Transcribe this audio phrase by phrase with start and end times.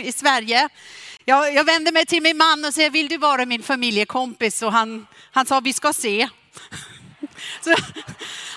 [0.00, 0.68] i Sverige.
[1.24, 4.62] Jag, jag vände mig till min man och sa, vill du vara min familjekompis?
[4.62, 6.28] Och han, han sa, vi ska se.
[7.60, 7.74] Så,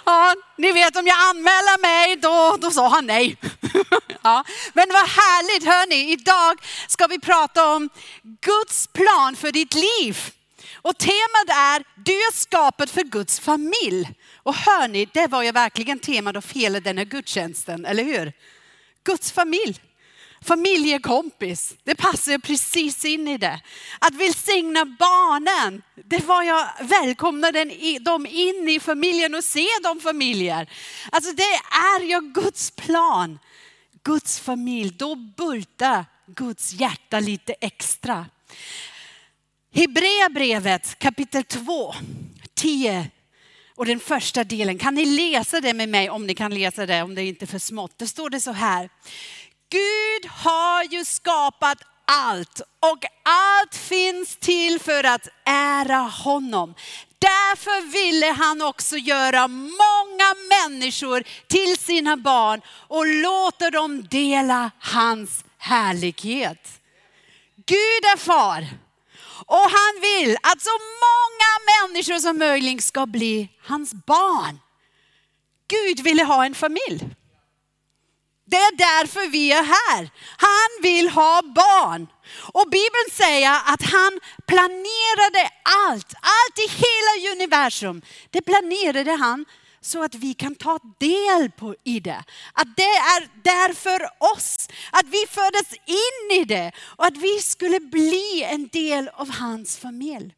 [0.05, 3.37] ja, ni vet om jag anmäler mig, då, då sa han nej.
[4.21, 6.11] Ja, men vad härligt, hörni.
[6.11, 7.89] Idag ska vi prata om
[8.41, 10.33] Guds plan för ditt liv.
[10.75, 14.09] Och temat är, du är skapad för Guds familj.
[14.35, 18.33] Och hör ni, det var ju verkligen temat av hela den här gudstjänsten, eller hur?
[19.03, 19.81] Guds familj.
[20.47, 23.61] Familjekompis, det passar precis in i det.
[23.99, 27.65] Att välsigna barnen, det var jag välkomnade
[28.01, 30.69] dem in i familjen och se de familjer.
[31.11, 33.39] Alltså det är ju Guds plan.
[34.03, 38.25] Guds familj, då bultar Guds hjärta lite extra.
[39.73, 41.93] Hebreerbrevet kapitel 2,
[42.53, 43.09] 10
[43.75, 44.77] och den första delen.
[44.77, 47.47] Kan ni läsa det med mig om ni kan läsa det, om det inte är
[47.47, 47.97] för smått.
[47.97, 48.89] Det står det så här.
[49.69, 56.75] Gud har ju skapat allt och allt finns till för att ära honom.
[57.19, 65.45] Därför ville han också göra många människor till sina barn och låta dem dela hans
[65.57, 66.81] härlighet.
[67.65, 68.67] Gud är far
[69.45, 74.59] och han vill att så många människor som möjligt ska bli hans barn.
[75.67, 77.15] Gud ville ha en familj.
[78.49, 80.09] Det är därför vi är här.
[80.37, 82.07] Han vill ha barn.
[82.53, 85.49] Och Bibeln säger att han planerade
[85.87, 88.01] allt, allt i hela universum.
[88.29, 89.45] Det planerade han
[89.81, 92.23] så att vi kan ta del på, i det.
[92.53, 94.69] Att det är där för oss.
[94.91, 99.77] Att vi föddes in i det och att vi skulle bli en del av hans
[99.77, 100.33] familj.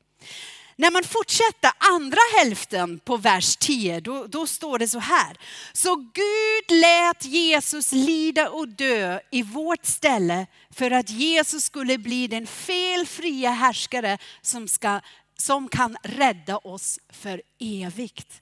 [0.79, 5.37] När man fortsätter andra hälften på vers 10, då, då, står det så här.
[5.73, 12.27] Så Gud lät Jesus lida och dö i vårt ställe för att Jesus skulle bli
[12.27, 15.01] den felfria härskare som, ska,
[15.37, 18.41] som kan rädda oss för evigt.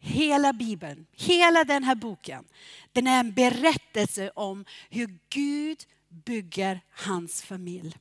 [0.00, 2.44] Hela Bibeln, hela den här boken,
[2.92, 7.96] den är en berättelse om hur Gud bygger hans familj.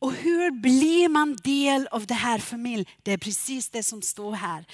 [0.00, 2.86] Och hur blir man del av det här familj?
[3.02, 4.64] Det är precis det som står här.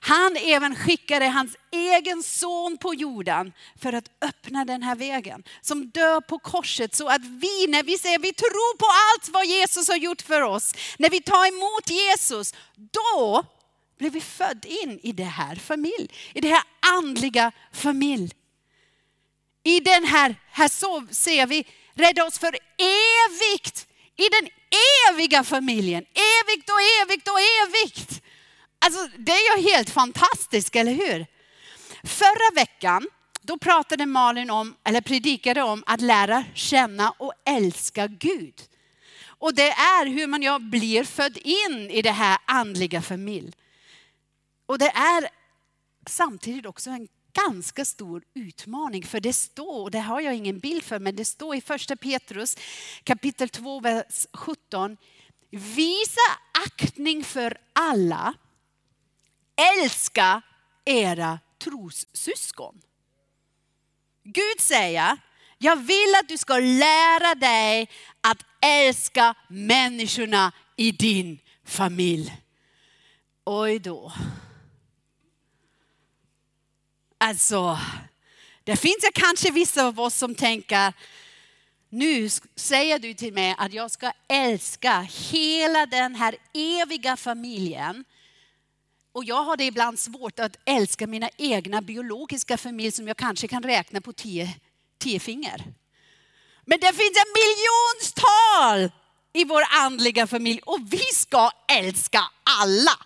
[0.00, 3.52] Han även skickade hans egen son på jorden
[3.82, 5.44] för att öppna den här vägen.
[5.60, 9.46] Som dör på korset så att vi, när vi säger vi tror på allt vad
[9.46, 13.44] Jesus har gjort för oss, när vi tar emot Jesus, då
[13.98, 16.62] blir vi född in i det här familj, i det här
[16.96, 18.32] andliga familj.
[19.62, 23.86] I den här, här så ser vi, rädda oss för evigt
[24.16, 24.59] i den
[25.10, 26.04] eviga familjen.
[26.04, 28.22] Evigt och evigt och evigt.
[28.78, 31.26] Alltså det är ju helt fantastiskt, eller hur?
[32.04, 33.08] Förra veckan,
[33.42, 38.54] då pratade Malin om, eller predikade om att lära känna och älska Gud.
[39.26, 43.52] Och det är hur man blir född in i det här andliga familj.
[44.66, 45.28] Och det är
[46.06, 49.06] samtidigt också en ganska stor utmaning.
[49.06, 52.56] För det står, det har jag ingen bild för, men det står i första Petrus
[53.04, 54.96] kapitel 2, vers 17.
[55.50, 56.20] Visa
[56.66, 58.34] aktning för alla.
[59.76, 60.42] Älska
[60.84, 62.80] era trossyskon.
[64.24, 65.18] Gud säger,
[65.58, 67.88] jag vill att du ska lära dig
[68.20, 72.42] att älska människorna i din familj.
[73.44, 74.12] Oj då.
[77.22, 77.78] Alltså,
[78.64, 80.92] det finns ju kanske vissa av oss som tänker,
[81.88, 88.04] nu säger du till mig att jag ska älska hela den här eviga familjen.
[89.12, 93.48] Och jag har det ibland svårt att älska mina egna biologiska familj som jag kanske
[93.48, 94.54] kan räkna på tio,
[94.98, 95.64] tio finger.
[96.64, 98.92] Men det finns en miljontal
[99.32, 102.22] i vår andliga familj och vi ska älska
[102.60, 102.98] alla.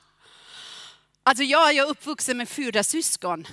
[1.23, 3.47] Alltså jag är uppvuxen med fyra syskon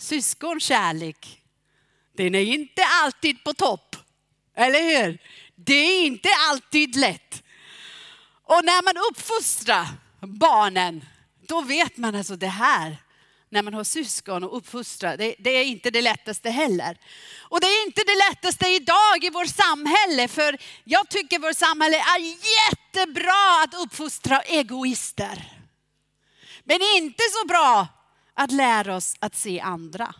[0.00, 1.42] syskonkärlek,
[2.16, 3.96] den är inte alltid på topp.
[4.56, 5.18] Eller hur?
[5.54, 7.42] Det är inte alltid lätt.
[8.44, 9.86] Och när man uppfostrar
[10.20, 11.04] barnen,
[11.46, 12.96] då vet man alltså det här.
[13.48, 16.98] När man har syskon och uppfostrar, det, det, är inte det lättaste heller.
[17.38, 21.96] Och det är inte det lättaste idag i vårt samhälle, för jag tycker vårt samhälle
[21.96, 22.20] är
[22.58, 25.52] jättebra att uppfostra egoister.
[26.64, 27.86] Men inte så bra
[28.40, 30.14] att lära oss att se andra.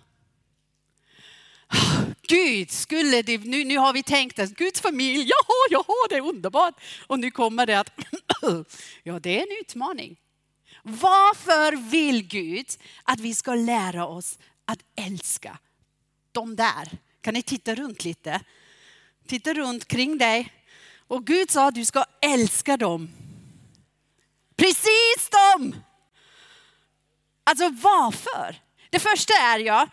[1.67, 6.17] Ah, Gud, skulle det, nu, nu har vi tänkt att Guds familj, jaha, jaha, det
[6.17, 6.75] är underbart.
[7.06, 7.93] Och nu kommer det att,
[9.02, 10.17] ja det är en utmaning.
[10.82, 12.67] Varför vill Gud
[13.05, 15.58] att vi ska lära oss att älska
[16.32, 16.99] de där?
[17.20, 18.40] Kan ni titta runt lite?
[19.26, 20.52] Titta runt kring dig.
[20.96, 23.11] Och Gud sa att du ska älska dem.
[24.56, 25.75] Precis dem!
[27.44, 28.60] Alltså varför?
[28.90, 29.88] Det första är ja,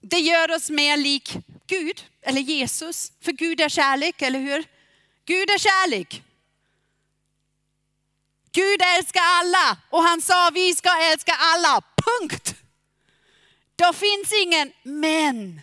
[0.00, 1.36] det gör oss mer lik
[1.66, 3.12] Gud eller Jesus.
[3.20, 4.64] För Gud är kärlek, eller hur?
[5.24, 6.22] Gud är kärlek.
[8.52, 12.54] Gud älskar alla och han sa vi ska älska alla, punkt.
[13.76, 15.60] Då finns ingen men.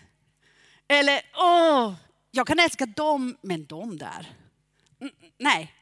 [0.88, 1.94] Eller åh,
[2.32, 4.34] jag kan älska dem, men de där.
[5.02, 5.74] Mm, nej,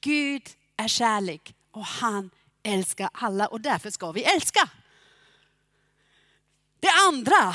[0.00, 0.42] Gud
[0.76, 2.30] är kärlek och han
[2.66, 4.68] älska alla och därför ska vi älska.
[6.80, 7.54] Det andra,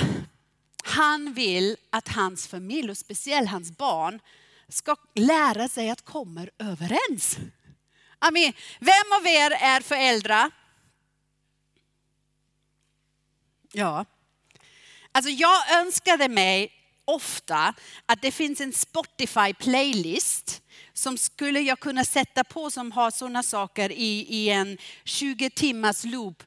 [0.83, 4.19] han vill att hans familj och speciellt hans barn
[4.69, 7.37] ska lära sig att komma överens.
[8.19, 8.53] Amen.
[8.79, 10.51] Vem av er är föräldrar?
[13.71, 14.05] Ja.
[15.11, 16.71] Alltså jag önskade mig
[17.05, 17.73] ofta
[18.05, 20.61] att det finns en Spotify playlist
[21.01, 26.03] som skulle jag kunna sätta på som har sådana saker i, i en 20 timmars
[26.03, 26.43] loop.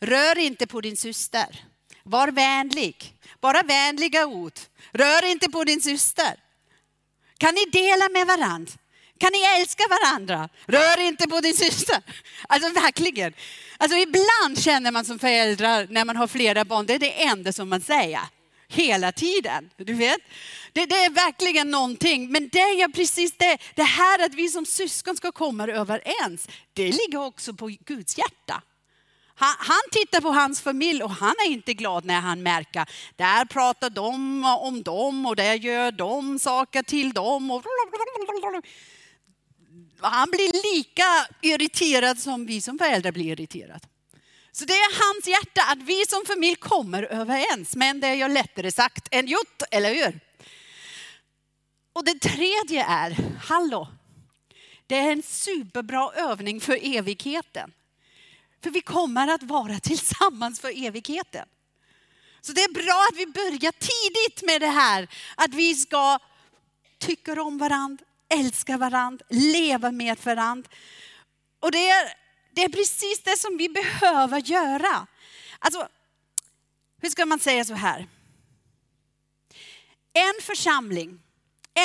[0.00, 1.64] Rör inte på din syster.
[2.02, 3.14] Var vänlig.
[3.40, 4.52] Bara vänliga ord.
[4.92, 6.36] Rör inte på din syster.
[7.38, 8.72] Kan ni dela med varandra?
[9.18, 10.48] Kan ni älska varandra?
[10.66, 12.02] Rör inte på din syster.
[12.48, 13.32] Alltså verkligen.
[13.78, 17.52] Alltså ibland känner man som föräldrar när man har flera barn, det är det enda
[17.52, 18.20] som man säger.
[18.68, 19.70] Hela tiden.
[19.76, 20.20] Du vet?
[20.72, 22.32] Det, det är verkligen någonting.
[22.32, 23.58] Men det är precis det.
[23.74, 28.62] Det här att vi som syskon ska komma överens, det ligger också på Guds hjärta.
[29.34, 32.86] Han, han, tittar på hans familj och han är inte glad när han märker,
[33.16, 37.50] där pratar de om dem och där gör de saker till dem.
[37.50, 37.62] Och
[40.02, 43.80] han blir lika irriterad som vi som föräldrar blir irriterade.
[44.52, 47.76] Så det är hans hjärta att vi som familj kommer överens.
[47.76, 50.20] Men det är ju lättare sagt än gjort, eller hur?
[51.98, 53.88] Och det tredje är, hallå,
[54.86, 57.72] det är en superbra övning för evigheten.
[58.62, 61.48] För vi kommer att vara tillsammans för evigheten.
[62.40, 66.18] Så det är bra att vi börjar tidigt med det här, att vi ska
[66.98, 70.70] tycka om varandra, älska varandra, leva med varandra.
[71.60, 72.12] Och det är,
[72.52, 75.06] det är precis det som vi behöver göra.
[75.58, 75.88] Alltså,
[77.00, 78.06] hur ska man säga så här?
[80.12, 81.20] En församling,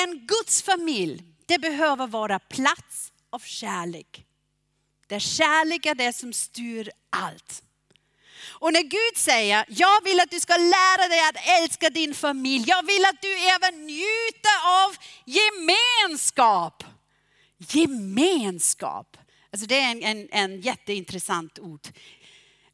[0.02, 4.24] en Guds familj, det behöver vara plats av kärlek.
[5.06, 7.62] Där kärlek är det som styr allt.
[8.46, 12.64] Och när Gud säger, jag vill att du ska lära dig att älska din familj.
[12.66, 16.84] Jag vill att du även njuter av gemenskap.
[17.58, 19.16] Gemenskap.
[19.52, 21.88] Alltså det är en, en, en jätteintressant ord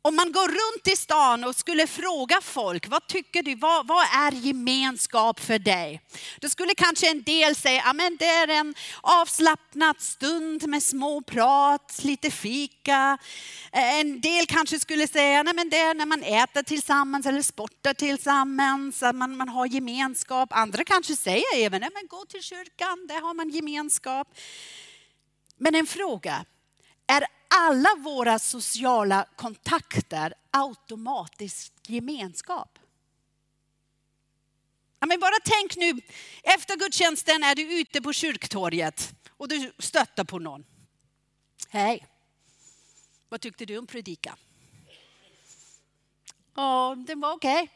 [0.02, 4.05] om man går runt i stan och skulle fråga folk, vad tycker du, vad, vad
[4.05, 6.00] är gemenskap för dig?
[6.41, 11.23] Då skulle kanske en del säga, ja men det är en avslappnad stund med små
[11.23, 13.19] prat, lite fika.
[13.73, 17.94] En del kanske skulle säga, nej men det är när man äter tillsammans eller sportar
[17.94, 20.49] tillsammans, att man, man har gemenskap.
[20.52, 24.29] Andra kanske säger även, nej men gå till kyrkan, där har man gemenskap.
[25.56, 26.44] Men en fråga,
[27.06, 32.79] är alla våra sociala kontakter automatiskt gemenskap?
[34.99, 36.00] Ja, men bara tänk nu,
[36.43, 40.64] efter gudstjänsten är du ute på kyrktorget och du stöter på någon.
[41.69, 42.07] Hej,
[43.28, 44.37] vad tyckte du om predikan?
[46.54, 47.62] Ja, den var okej.
[47.62, 47.69] Okay.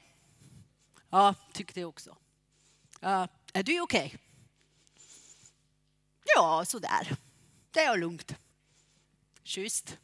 [1.11, 2.16] Ja, tyckte jag också.
[3.00, 4.07] Ja, är du okej?
[4.07, 4.19] Okay?
[6.35, 7.16] Ja, sådär.
[7.71, 8.35] Det är lugnt.
[9.44, 9.96] Schysst.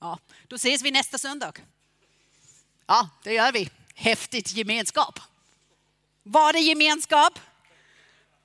[0.00, 1.52] Ja, då ses vi nästa söndag.
[2.86, 3.70] Ja, det gör vi.
[3.94, 5.20] Häftigt gemenskap.
[6.22, 7.38] Var det gemenskap?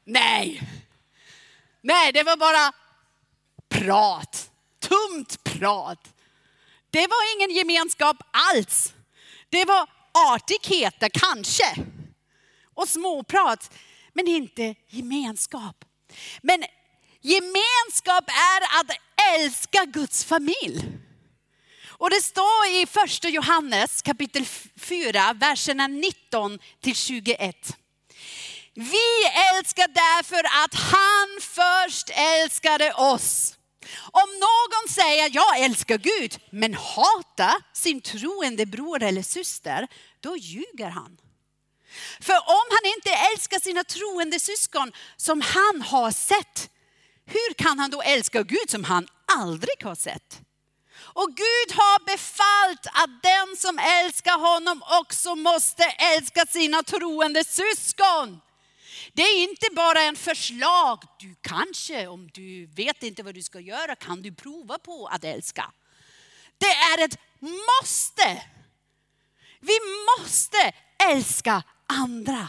[0.03, 0.62] Nej.
[1.81, 2.74] Nej, det var bara
[3.69, 4.51] prat.
[4.79, 6.13] Tomt prat.
[6.89, 8.93] Det var ingen gemenskap alls.
[9.50, 11.75] Det var artigheter kanske.
[12.74, 13.71] Och småprat,
[14.13, 15.86] men inte gemenskap.
[16.41, 16.63] Men
[17.22, 18.98] gemenskap är att
[19.36, 20.98] älska Guds familj.
[21.88, 24.46] Och det står i första Johannes kapitel
[24.80, 27.78] 4, verserna 19 till 21.
[28.74, 29.25] Vi
[29.56, 33.58] älskar därför att han först älskade oss.
[34.12, 39.88] Om någon säger jag älskar Gud men hatar sin troende bror eller syster,
[40.20, 41.18] då ljuger han.
[42.22, 46.70] För om han inte älskar sina troende syskon som han har sett,
[47.32, 49.08] hur kan han då älska Gud som han
[49.38, 50.42] aldrig har sett?
[51.14, 58.42] Och Gud har befallt att den som älskar honom också måste älska sina troende syskon.
[59.14, 61.04] Det är inte bara en förslag.
[61.20, 65.24] Du kanske, om du vet inte vad du ska göra, kan du prova på att
[65.24, 65.72] älska.
[66.58, 68.44] Det är ett måste.
[69.60, 69.78] Vi
[70.18, 70.74] måste
[71.12, 72.48] älska andra.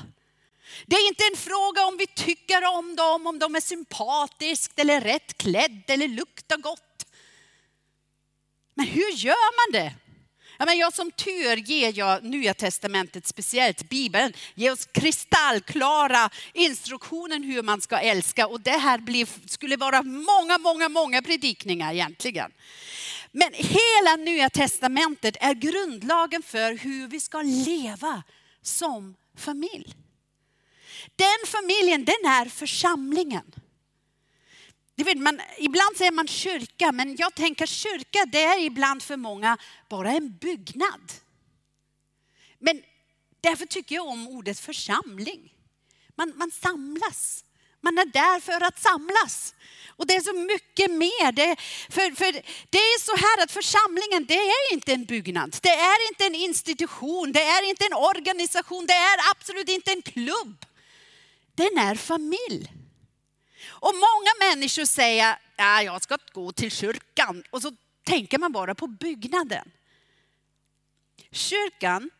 [0.86, 5.00] Det är inte en fråga om vi tycker om dem, om de är sympatiskt eller
[5.00, 7.06] rätt klädda eller luktar gott.
[8.74, 9.94] Men hur gör man det?
[10.58, 17.40] Ja, men jag som tur ger jag Nya Testamentet, speciellt Bibeln, ger oss kristallklara instruktioner
[17.40, 18.46] hur man ska älska.
[18.46, 22.50] Och det här blir, skulle vara många, många, många predikningar egentligen.
[23.32, 28.22] Men hela Nya Testamentet är grundlagen för hur vi ska leva
[28.62, 29.94] som familj.
[31.16, 33.54] Den familjen, den är församlingen.
[34.94, 39.16] Det vet man, ibland säger man kyrka, men jag tänker kyrka det är ibland för
[39.16, 41.12] många bara en byggnad.
[42.58, 42.82] Men
[43.40, 45.54] därför tycker jag om ordet församling.
[46.16, 47.44] Man, man samlas.
[47.80, 49.54] Man är där för att samlas.
[49.96, 51.32] Och det är så mycket mer.
[51.32, 51.56] Det,
[51.90, 52.32] för, för
[52.70, 55.56] det är så här att församlingen, det är inte en byggnad.
[55.62, 60.02] Det är inte en institution, det är inte en organisation, det är absolut inte en
[60.02, 60.66] klubb.
[61.62, 62.72] Den är familj.
[63.66, 67.44] Och många människor säger, ja, jag ska gå till kyrkan.
[67.50, 69.70] Och så tänker man bara på byggnaden.
[71.30, 72.10] Kyrkan,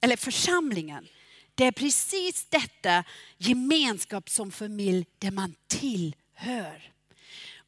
[0.00, 1.08] eller församlingen,
[1.54, 3.04] det är precis detta
[3.38, 6.92] gemenskap som familj där man tillhör.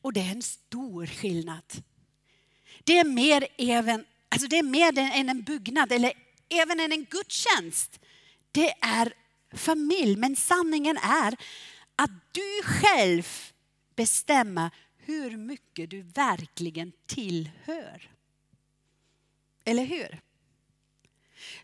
[0.03, 1.73] Och det är en stor skillnad.
[2.85, 6.13] Det är mer, även, alltså det är mer än en byggnad eller
[6.49, 8.01] även än en gudstjänst.
[8.53, 9.15] Det är
[9.55, 11.37] familj, men sanningen är
[11.97, 13.29] att du själv
[13.97, 18.11] bestämmer hur mycket du verkligen tillhör.
[19.65, 20.21] Eller hur?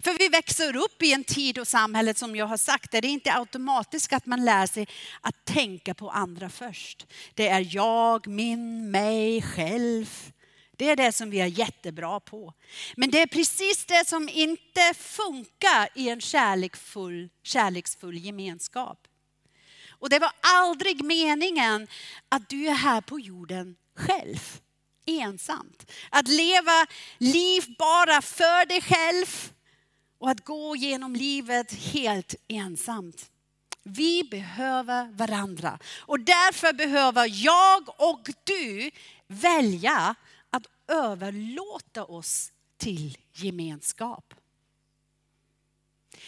[0.00, 3.08] För vi växer upp i en tid och samhället som jag har sagt, där det
[3.08, 4.88] inte är automatiskt att man lär sig
[5.20, 7.06] att tänka på andra först.
[7.34, 10.32] Det är jag, min, mig, själv.
[10.80, 12.54] Det är det som vi är jättebra på.
[12.96, 18.98] Men det är precis det som inte funkar i en kärleksfull, kärleksfull gemenskap.
[19.88, 21.88] Och det var aldrig meningen
[22.28, 24.60] att du är här på jorden själv,
[25.06, 25.92] ensamt.
[26.10, 26.86] Att leva
[27.18, 29.52] liv bara för dig själv
[30.18, 33.30] och att gå genom livet helt ensamt.
[33.82, 38.90] Vi behöver varandra och därför behöver jag och du
[39.26, 40.16] välja
[40.90, 44.34] överlåta oss till gemenskap.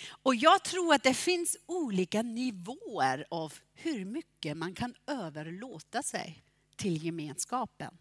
[0.08, 6.42] Och jag tror att det finns olika nivåer av hur mycket man kan överlåta sig
[6.76, 7.98] till gemenskapen.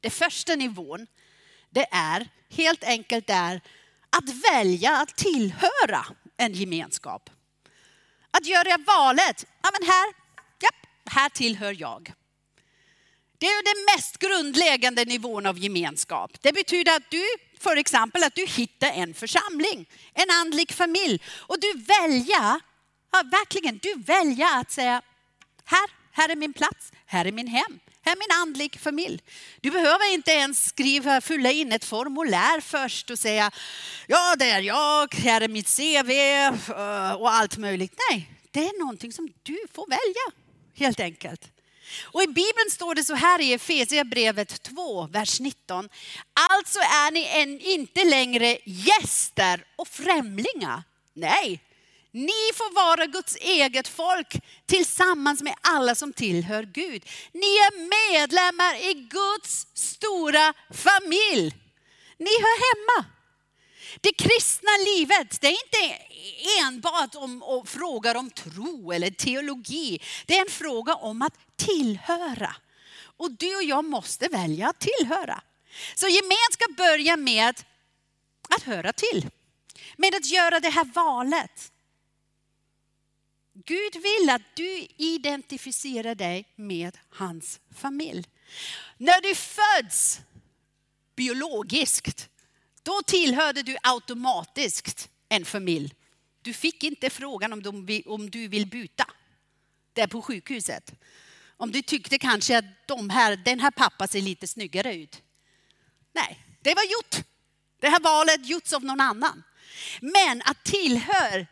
[0.00, 1.06] Den första nivån,
[1.70, 3.60] det är helt enkelt är
[4.10, 6.06] att välja att tillhöra
[6.36, 7.30] en gemenskap.
[8.30, 10.14] Att göra valet, ja men här,
[10.58, 10.68] ja,
[11.04, 12.12] här tillhör jag.
[13.38, 16.30] Det är den mest grundläggande nivån av gemenskap.
[16.40, 17.24] Det betyder att du,
[17.60, 22.60] för exempel, att du hittar en församling, en andlig familj och du väljer,
[23.12, 25.02] ja, verkligen, du väljer att säga
[25.64, 29.22] här, här är min plats, här är min hem, här är min andlig familj.
[29.60, 33.50] Du behöver inte ens skriva, fylla in ett formulär först och säga
[34.06, 36.10] ja, det är jag, här är mitt CV
[36.70, 37.94] eh, och allt möjligt.
[38.10, 40.40] Nej, det är någonting som du får välja
[40.74, 41.55] helt enkelt.
[42.02, 45.88] Och i Bibeln står det så här i Efesierbrevet 2, vers 19.
[46.50, 50.82] Alltså är ni än inte längre gäster och främlingar.
[51.14, 51.60] Nej,
[52.16, 57.04] ni får vara Guds eget folk tillsammans med alla som tillhör Gud.
[57.32, 57.72] Ni är
[58.12, 61.54] medlemmar i Guds stora familj.
[62.18, 63.06] Ni hör hemma.
[64.00, 66.04] Det kristna livet, det är inte
[66.62, 70.00] enbart om, om frågor om tro eller teologi.
[70.26, 72.56] Det är en fråga om att tillhöra.
[72.98, 75.42] Och du och jag måste välja att tillhöra.
[75.94, 77.62] Så gemenskap börjar med
[78.48, 79.30] att höra till.
[79.96, 81.72] Med att göra det här valet.
[83.52, 88.24] Gud vill att du identifierar dig med hans familj.
[88.96, 90.20] När du föds
[91.16, 92.28] biologiskt,
[92.82, 95.94] då tillhörde du automatiskt en familj.
[96.42, 97.52] Du fick inte frågan
[98.06, 99.10] om, du vill byta
[99.92, 100.92] där på sjukhuset.
[101.56, 105.22] Om du tyckte kanske att de här, den här pappa ser lite snyggare ut.
[106.12, 107.26] Nej, det var gjort.
[107.80, 109.42] Det här valet gjorts av någon annan.
[110.00, 111.46] Men att tillhöra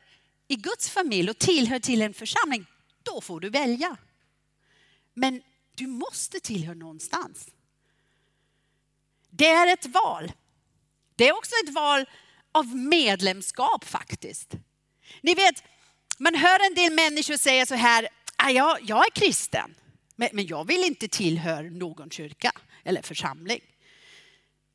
[0.48, 2.66] i Guds familj och tillhör till en församling,
[3.02, 3.96] då får du välja.
[5.14, 5.42] Men
[5.74, 7.48] du måste tillhöra någonstans.
[9.30, 10.32] Det är ett val.
[11.16, 12.06] Det är också ett val
[12.52, 14.54] av medlemskap faktiskt.
[15.20, 15.62] Ni vet,
[16.18, 19.74] man hör en del människor säga så här, ah, jag, jag är kristen,
[20.16, 22.52] men, men jag vill inte tillhöra någon kyrka
[22.84, 23.60] eller församling.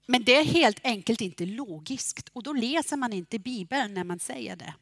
[0.05, 4.19] Men det är helt enkelt inte logiskt och då läser man inte Bibeln när man
[4.19, 4.73] säger det.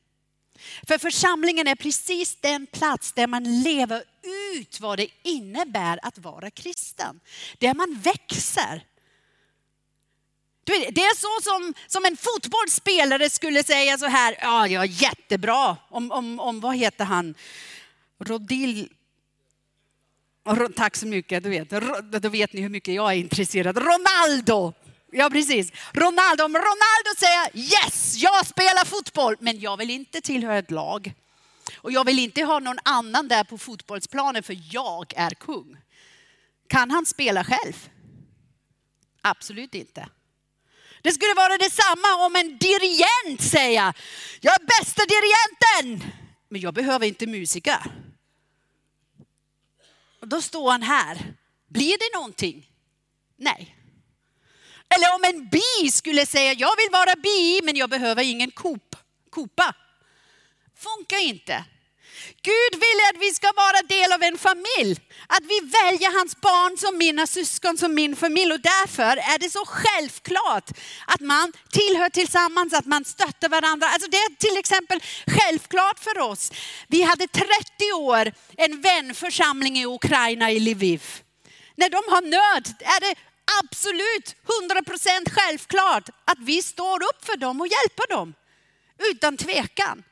[0.87, 4.03] För församlingen är precis den plats där man lever
[4.53, 7.19] ut vad det innebär att vara kristen.
[7.57, 8.85] Där man växer.
[10.63, 15.77] Det är så som, som en fotbollsspelare skulle säga så här, ja jag är jättebra
[15.89, 17.35] om, om, om vad heter han,
[18.19, 18.89] Rodil,
[20.75, 21.69] Tack så mycket, du vet,
[22.21, 23.77] då vet ni hur mycket jag är intresserad.
[23.77, 24.73] Ronaldo!
[25.11, 25.71] Ja precis.
[25.93, 31.13] Ronaldo, om Ronaldo säger yes, jag spelar fotboll, men jag vill inte tillhöra ett lag.
[31.75, 35.77] Och jag vill inte ha någon annan där på fotbollsplanen för jag är kung.
[36.69, 37.89] Kan han spela själv?
[39.21, 40.09] Absolut inte.
[41.01, 43.93] Det skulle vara detsamma om en dirigent säger,
[44.41, 46.11] jag är bästa dirigenten,
[46.49, 48.06] men jag behöver inte musiker.
[50.21, 51.33] Och då står han här.
[51.67, 52.71] Blir det någonting?
[53.35, 53.75] Nej.
[54.89, 58.95] Eller om en bi skulle säga, jag vill vara bi men jag behöver ingen kop,
[59.29, 59.75] kopa.
[60.75, 61.65] Funkar inte.
[62.41, 64.99] Gud vill att vi ska vara del av en familj.
[65.27, 68.53] Att vi väljer hans barn som mina syskon, som min familj.
[68.53, 70.69] Och därför är det så självklart
[71.07, 73.87] att man tillhör tillsammans, att man stöttar varandra.
[73.87, 76.51] Alltså det är till exempel självklart för oss.
[76.87, 77.47] Vi hade 30
[77.93, 81.03] år en vänförsamling i Ukraina i Lviv.
[81.75, 83.15] När de har nöd är det
[83.63, 84.35] absolut
[85.23, 88.33] 100% självklart att vi står upp för dem och hjälper dem.
[89.11, 90.03] Utan tvekan.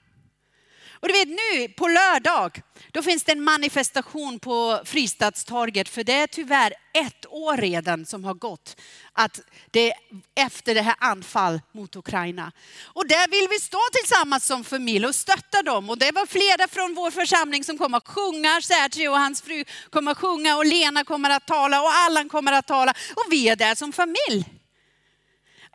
[1.06, 6.14] Och du vet nu på lördag, då finns det en manifestation på Fristadstorget för det
[6.14, 8.82] är tyvärr ett år redan som har gått
[9.14, 9.40] att
[9.72, 9.94] det
[10.36, 12.52] efter det här anfall mot Ukraina.
[12.84, 15.90] Och där vill vi stå tillsammans som familj och stötta dem.
[15.90, 19.64] Och det var flera från vår församling som kommer att sjunga, Sergio och hans fru
[19.90, 22.94] kommer att sjunga och Lena kommer att tala och Allan kommer att tala.
[23.16, 24.55] Och vi är där som familj.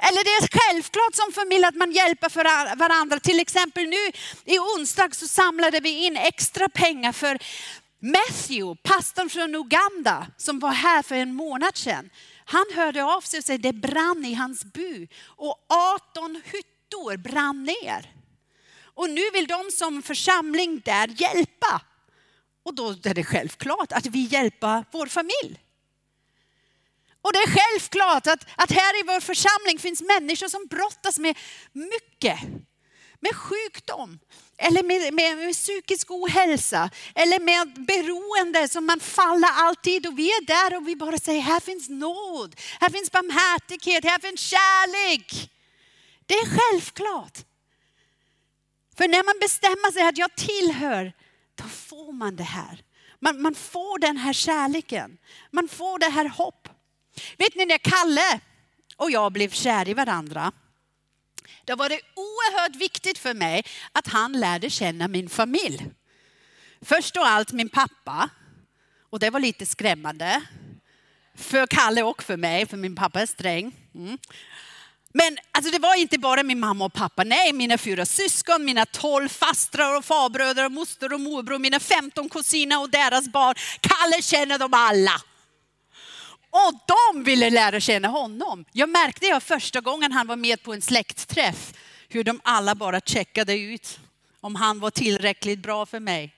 [0.01, 3.21] Eller det är självklart som familj att man hjälper för varandra.
[3.21, 4.11] Till exempel nu
[4.45, 7.39] i onsdag så samlade vi in extra pengar för
[8.03, 12.11] Matthew, pastorn från Uganda som var här för en månad sedan.
[12.45, 15.67] Han hörde av sig och sa det brann i hans by och
[16.13, 18.15] 18 hyttor brann ner.
[18.95, 21.83] Och nu vill de som församling där hjälpa.
[22.63, 25.61] Och då är det självklart att vi hjälper vår familj.
[27.23, 31.39] Och det är självklart att, att här i vår församling finns människor som brottas med
[31.73, 32.39] mycket.
[33.23, 34.19] Med sjukdom,
[34.59, 40.07] eller med, med, med psykisk ohälsa, eller med beroende som man faller alltid.
[40.07, 44.19] Och vi är där och vi bara säger, här finns nåd, här finns barmhärtighet, här
[44.19, 45.51] finns kärlek.
[46.27, 47.39] Det är självklart.
[48.97, 51.13] För när man bestämmer sig att jag tillhör,
[51.55, 52.85] då får man det här.
[53.19, 55.19] Man, man får den här kärleken,
[55.51, 56.69] man får det här hopp.
[57.39, 58.41] Vet ni när Kalle
[58.97, 60.53] och jag blev kär i varandra,
[61.65, 65.87] då var det oerhört viktigt för mig att han lärde känna min familj.
[66.83, 68.29] Först och allt min pappa,
[69.11, 70.43] och det var lite skrämmande.
[71.37, 73.77] För Kalle och för mig, för min pappa är sträng.
[73.95, 74.19] Mm.
[75.13, 78.87] Men alltså, det var inte bara min mamma och pappa, nej mina fyra syskon, mina
[78.87, 83.55] tolv fastrar och farbröder och moster och morbror, mina 15 kusiner och deras barn.
[83.81, 85.23] Kalle känner dem alla.
[86.51, 88.65] Och de ville lära känna honom.
[88.73, 91.73] Jag märkte jag första gången han var med på en släktträff
[92.09, 93.99] hur de alla bara checkade ut
[94.41, 96.35] om han var tillräckligt bra för mig.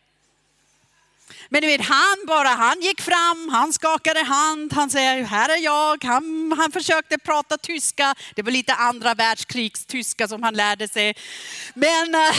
[1.49, 5.57] Men du vet, han bara, han gick fram, han skakade hand, han säger här är
[5.57, 8.15] jag, han, han försökte prata tyska.
[8.35, 11.15] Det var lite andra världskrigstyska som han lärde sig.
[11.75, 12.35] Men eh,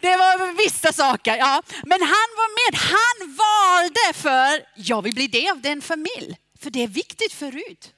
[0.00, 1.62] det var vissa saker, ja.
[1.82, 6.36] Men han var med, han valde för, jag vill bli del av den familj.
[6.62, 7.92] För det är viktigt förut.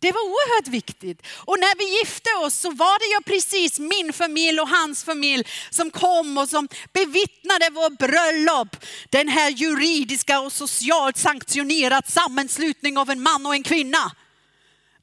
[0.00, 1.26] Det var oerhört viktigt.
[1.26, 5.44] Och när vi gifte oss så var det ju precis min familj och hans familj
[5.70, 8.76] som kom och som bevittnade vår bröllop.
[9.10, 14.12] Den här juridiska och socialt sanktionerat sammanslutning av en man och en kvinna.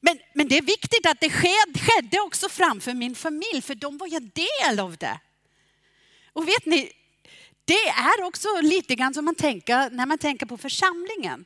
[0.00, 3.98] Men, men det är viktigt att det sked, skedde också framför min familj för de
[3.98, 5.20] var ju del av det.
[6.32, 6.92] Och vet ni,
[7.64, 11.44] det är också lite grann som man tänker när man tänker på församlingen.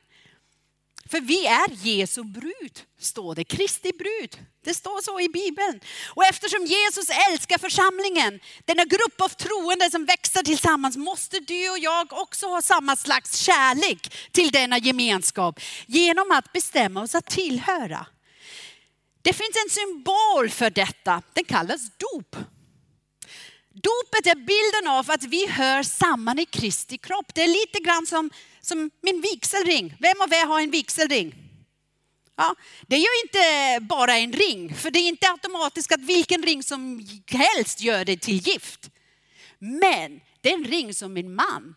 [1.11, 3.43] För vi är Jesu brud, står det.
[3.43, 4.45] Kristi brud.
[4.63, 5.79] Det står så i Bibeln.
[6.09, 11.79] Och eftersom Jesus älskar församlingen, denna grupp av troende som växer tillsammans, måste du och
[11.79, 18.05] jag också ha samma slags kärlek till denna gemenskap genom att bestämma oss att tillhöra.
[19.21, 22.35] Det finns en symbol för detta, den kallas dop.
[23.83, 27.33] Dopet är bilden av att vi hör samman i Kristi kropp.
[27.33, 28.29] Det är lite grann som,
[28.61, 29.95] som min vigselring.
[29.99, 31.35] Vem av er har en vigselring?
[32.35, 32.55] Ja,
[32.87, 36.63] det är ju inte bara en ring, för det är inte automatiskt att vilken ring
[36.63, 38.89] som helst gör det till gift.
[39.59, 41.75] Men det är en ring som min man,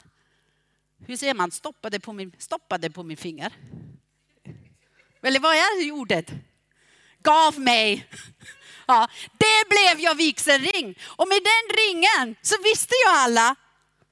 [1.07, 3.53] hur säger man, stoppade på min, stoppade på min finger.
[5.23, 6.33] Eller vad är ordet?
[7.23, 8.07] Gav mig.
[8.87, 10.99] Ja, det blev jag vigselring.
[11.07, 13.57] Och med den ringen så visste ju alla,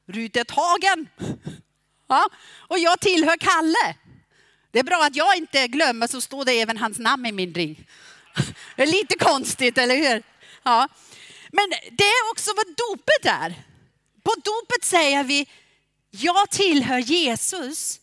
[0.06, 1.08] Rutet Hagen.
[2.08, 2.28] Ja,
[2.68, 3.96] och jag tillhör Kalle.
[4.70, 7.54] Det är bra att jag inte glömmer så står det även hans namn i min
[7.54, 7.86] ring.
[8.76, 10.22] Det är lite konstigt, eller hur?
[10.62, 10.88] Ja.
[11.52, 13.54] Men det är också vad dopet är.
[14.22, 15.48] På dopet säger vi,
[16.10, 18.00] jag tillhör Jesus,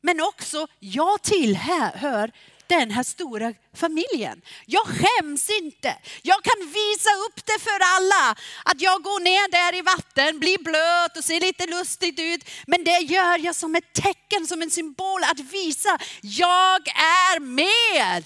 [0.00, 2.32] men också jag tillhör
[2.70, 4.42] den här stora familjen.
[4.66, 5.96] Jag skäms inte.
[6.22, 8.36] Jag kan visa upp det för alla.
[8.64, 12.42] Att jag går ner där i vatten, blir blöt och ser lite lustigt ut.
[12.66, 18.24] Men det gör jag som ett tecken, som en symbol att visa, jag är med.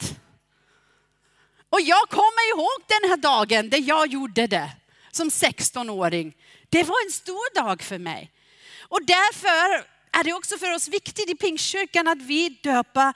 [1.70, 4.70] Och jag kommer ihåg den här dagen där jag gjorde det
[5.10, 6.36] som 16-åring.
[6.68, 8.30] Det var en stor dag för mig.
[8.80, 13.12] Och därför är det också för oss viktigt i Pingstkyrkan att vi döper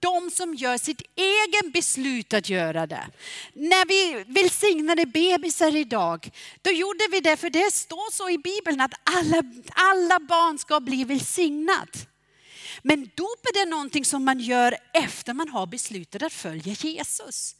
[0.00, 3.06] de som gör sitt egen beslut att göra det.
[3.52, 6.30] När vi välsignade bebisar idag,
[6.62, 10.80] då gjorde vi det för det står så i Bibeln att alla, alla barn ska
[10.80, 12.08] bli välsignat.
[12.82, 17.56] Men dopet är någonting som man gör efter man har beslutat att följa Jesus.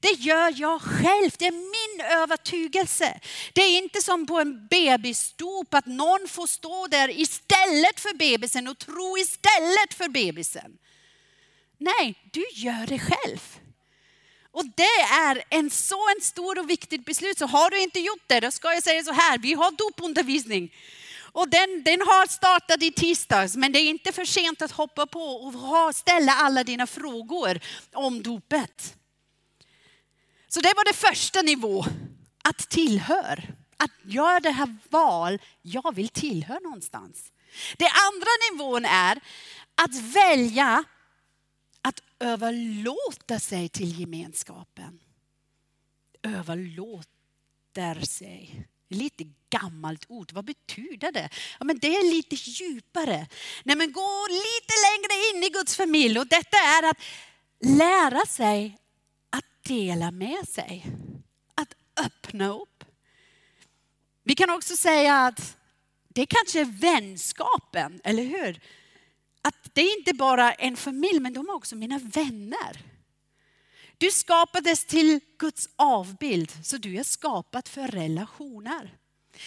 [0.00, 3.20] Det gör jag själv, det är min övertygelse.
[3.52, 8.68] Det är inte som på en bebisdop att någon får stå där istället för bebisen
[8.68, 10.78] och tro istället för bebisen.
[11.82, 13.58] Nej, du gör det själv.
[14.50, 17.38] Och det är en så en stor och viktigt beslut.
[17.38, 20.74] Så har du inte gjort det, då ska jag säga så här, vi har dopundervisning.
[21.32, 25.06] Och den, den har startat i tisdags, men det är inte för sent att hoppa
[25.06, 27.60] på och ställa alla dina frågor
[27.92, 28.96] om dopet.
[30.48, 31.84] Så det var det första nivå,
[32.44, 33.54] att tillhör.
[33.76, 37.32] Att göra det här val, jag vill tillhöra någonstans.
[37.76, 39.20] Det andra nivån är
[39.74, 40.84] att välja
[41.82, 45.00] att överlåta sig till gemenskapen.
[46.22, 48.68] Överlåter sig.
[48.88, 50.32] Lite gammalt ord.
[50.32, 51.28] Vad betyder det?
[51.58, 53.26] Ja, men det är lite djupare.
[53.64, 56.18] Nej, men gå lite längre in i Guds familj.
[56.18, 56.98] Och detta är att
[57.60, 58.78] lära sig
[59.30, 60.86] att dela med sig.
[61.54, 62.84] Att öppna upp.
[64.22, 65.56] Vi kan också säga att
[66.08, 68.60] det kanske är vänskapen, eller hur?
[69.42, 72.82] Att det är inte bara en familj, men de är också mina vänner.
[73.98, 78.96] Du skapades till Guds avbild, så du är skapad för relationer.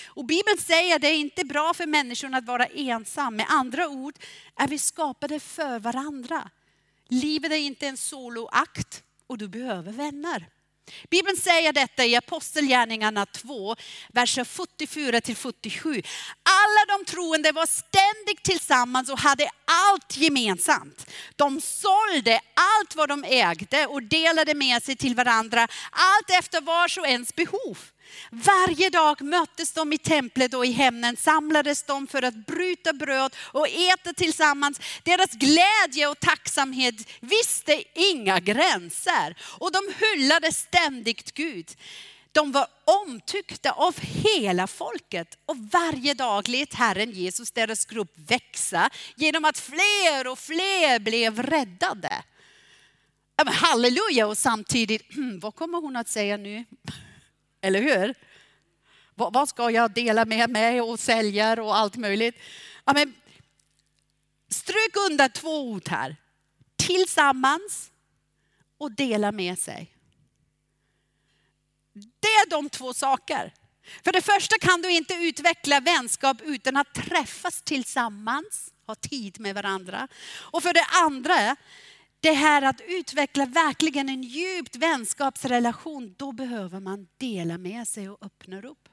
[0.06, 3.36] Och Bibeln säger att det är inte bra för människan att vara ensam.
[3.36, 4.16] Med andra ord
[4.56, 6.50] är vi skapade för varandra.
[7.10, 10.50] Livet är inte en soloakt och du behöver vänner.
[11.10, 13.76] Bibeln säger detta i Apostelgärningarna 2,
[14.14, 16.02] verser 44 till 47.
[16.66, 21.06] Alla de troende var ständigt tillsammans och hade allt gemensamt.
[21.36, 26.98] De sålde allt vad de ägde och delade med sig till varandra, allt efter vars
[26.98, 27.78] och ens behov.
[28.32, 33.36] Varje dag möttes de i templet och i hemmen samlades de för att bryta bröd
[33.40, 34.80] och äta tillsammans.
[35.04, 41.68] Deras glädje och tacksamhet visste inga gränser och de hyllade ständigt Gud.
[42.36, 48.90] De var omtyckta av hela folket och varje dag lät Herren Jesus deras grupp växa
[49.16, 52.24] genom att fler och fler blev räddade.
[53.46, 55.02] Halleluja och samtidigt,
[55.42, 56.66] vad kommer hon att säga nu?
[57.62, 58.16] Eller hur?
[59.16, 62.36] Vad ska jag dela med mig och sälja och allt möjligt?
[62.86, 63.14] Men,
[64.50, 66.16] stryk under två ord här.
[66.76, 67.92] Tillsammans
[68.78, 69.95] och dela med sig.
[71.96, 73.54] Det är de två saker.
[74.04, 79.56] För det första kan du inte utveckla vänskap utan att träffas tillsammans, ha tid med
[79.56, 80.08] varandra.
[80.52, 81.56] Och för det andra
[82.20, 88.26] det här att utveckla verkligen en djupt vänskapsrelation, då behöver man dela med sig och
[88.26, 88.90] öppna upp.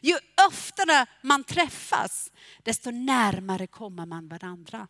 [0.00, 0.14] Ju
[0.48, 2.32] oftare man träffas,
[2.62, 4.88] desto närmare kommer man varandra.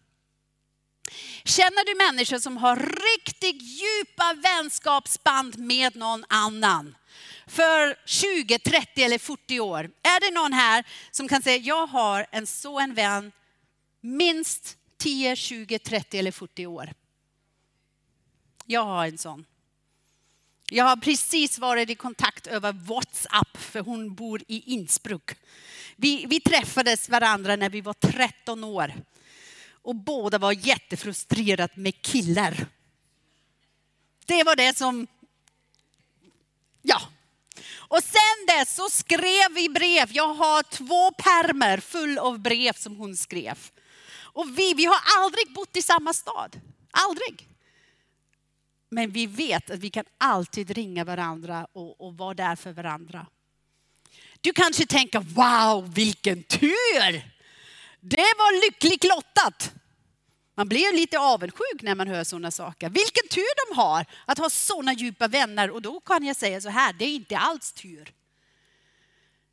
[1.44, 6.96] Känner du människor som har riktigt djupa vänskapsband med någon annan?
[7.46, 9.90] För 20, 30 eller 40 år.
[10.02, 13.32] Är det någon här som kan säga, jag har en så en vän
[14.00, 16.92] minst 10, 20, 30 eller 40 år?
[18.66, 19.44] Jag har en sån.
[20.70, 25.30] Jag har precis varit i kontakt över WhatsApp för hon bor i Innsbruck.
[25.96, 28.92] Vi, vi träffades varandra när vi var 13 år
[29.86, 32.66] och båda var jättefrustrerade med killar.
[34.26, 35.06] Det var det som,
[36.82, 37.02] ja.
[37.68, 40.08] Och sen dess så skrev vi brev.
[40.12, 43.58] Jag har två permer full av brev som hon skrev.
[44.18, 46.60] Och vi, vi har aldrig bott i samma stad.
[46.90, 47.48] Aldrig.
[48.88, 53.26] Men vi vet att vi kan alltid ringa varandra och, och vara där för varandra.
[54.40, 57.35] Du kanske tänker, wow vilken tur!
[58.08, 59.72] Det var lyckligt lottat.
[60.54, 62.88] Man blir lite avundsjuk när man hör sådana saker.
[62.88, 65.70] Vilken tur de har att ha sådana djupa vänner.
[65.70, 68.12] Och då kan jag säga så här, det är inte alls tur.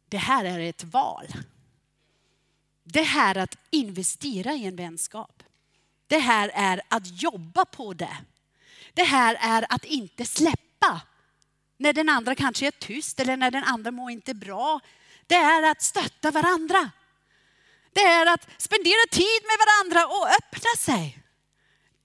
[0.09, 1.27] Det här är ett val.
[2.83, 5.43] Det här är att investera i en vänskap.
[6.07, 8.17] Det här är att jobba på det.
[8.93, 11.01] Det här är att inte släppa
[11.77, 14.79] när den andra kanske är tyst eller när den andra mår inte bra.
[15.27, 16.91] Det är att stötta varandra.
[17.93, 21.19] Det är att spendera tid med varandra och öppna sig.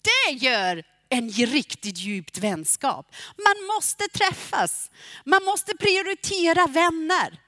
[0.03, 3.14] Det gör en riktigt djupt vänskap.
[3.37, 4.90] Man måste träffas.
[5.24, 7.40] Man måste prioritera vänner.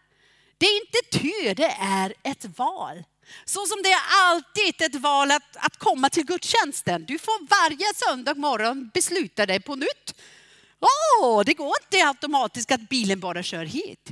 [0.59, 3.05] Det är inte tur, det är ett val.
[3.45, 7.05] Så som det är alltid ett val att, att komma till gudstjänsten.
[7.05, 10.15] Du får varje söndag morgon besluta dig på nytt.
[10.81, 14.09] Oh, det går inte automatiskt att bilen bara kör hit.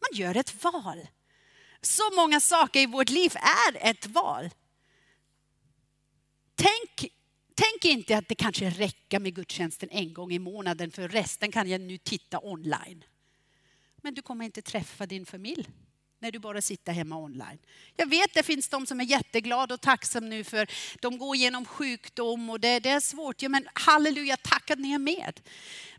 [0.00, 1.06] Man gör ett val.
[1.82, 4.50] Så många saker i vårt liv är ett val.
[6.54, 7.12] Tänk,
[7.54, 11.68] tänk inte att det kanske räcker med gudstjänsten en gång i månaden för resten kan
[11.68, 13.04] jag nu titta online.
[13.96, 15.68] Men du kommer inte träffa din familj
[16.18, 17.58] när du bara sitter hemma online.
[17.96, 21.64] Jag vet det finns de som är jätteglada och tacksamma nu för de går igenom
[21.64, 23.42] sjukdom och det, det är svårt.
[23.42, 25.40] Ja, men halleluja, tack att ni är med.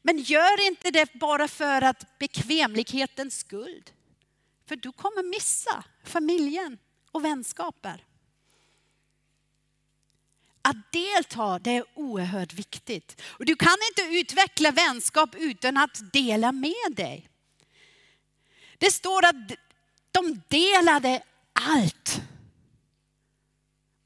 [0.01, 3.83] Men gör inte det bara för att bekvämlighetens skull.
[4.71, 6.77] För du kommer missa familjen
[7.11, 8.05] och vänskaper.
[10.61, 13.21] Att delta det är oerhört viktigt.
[13.23, 17.29] Och du kan inte utveckla vänskap utan att dela med dig.
[18.77, 19.51] Det står att
[20.11, 22.21] de delade allt.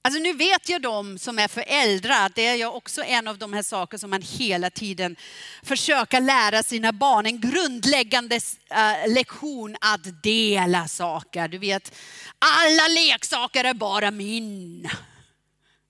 [0.06, 3.54] Alltså nu vet jag de som är föräldrar, det är ju också en av de
[3.54, 5.16] här sakerna som man hela tiden
[5.64, 7.26] försöker lära sina barn.
[7.26, 8.36] En grundläggande
[8.70, 11.48] eh, lektion att dela saker.
[11.48, 11.96] Du vet,
[12.40, 14.90] alla leksaker är bara min.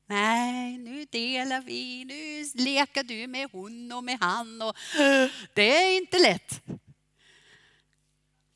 [0.09, 4.61] Nej, nu delar vi, nu leker du med hon och med han.
[4.61, 4.75] Och,
[5.53, 6.61] det är inte lätt.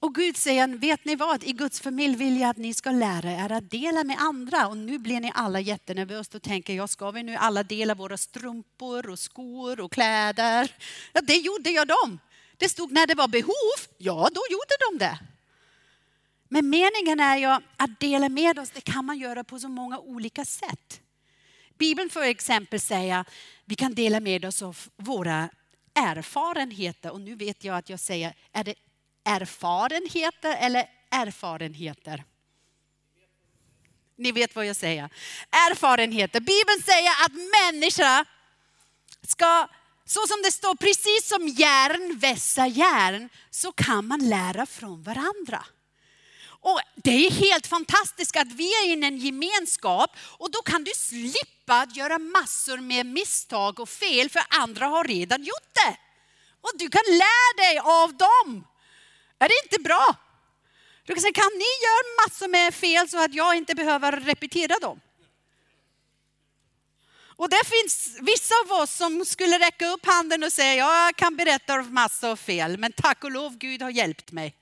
[0.02, 1.44] Och Gud säger, vet ni vad?
[1.44, 4.68] I Guds familj vill jag att ni ska lära er att dela med andra.
[4.68, 8.18] Och nu blir ni alla jättenervösa och tänker, ja, ska vi nu alla dela våra
[8.18, 10.76] strumpor och skor och kläder?
[11.14, 12.20] Ja, det gjorde jag dem.
[12.58, 15.20] Det stod när det var behov, ja då gjorde de det.
[16.48, 17.46] Men meningen är ju
[17.78, 21.02] att dela med oss, det kan man göra på så många olika sätt.
[21.78, 23.26] Bibeln för exempel säger,
[23.66, 25.50] vi kan dela med oss av våra
[25.96, 27.12] erfarenheter.
[27.12, 28.76] Och nu vet jag att jag säger, är det
[29.24, 32.24] erfarenheter eller erfarenheter?
[34.16, 35.10] Ni vet vad jag säger.
[35.70, 36.40] Erfarenheter.
[36.40, 38.26] Bibeln säger att människa
[39.28, 39.68] ska,
[40.06, 45.66] så som det står, precis som järn vässar järn, så kan man lära från varandra.
[46.62, 50.92] Och det är helt fantastiskt att vi är i en gemenskap och då kan du
[50.96, 55.98] slippa att göra massor med misstag och fel för andra har redan gjort det.
[56.62, 58.68] Och du kan lära dig av dem.
[59.40, 60.16] Är det inte bra?
[61.04, 64.80] Du kan säga, kan ni göra massor med fel så att jag inte behöver repetera
[64.80, 65.00] dem?
[67.40, 71.36] Och det finns vissa av oss som skulle räcka upp handen och säga, jag kan
[71.36, 74.56] berätta om massor av fel, men tack och lov Gud har hjälpt mig.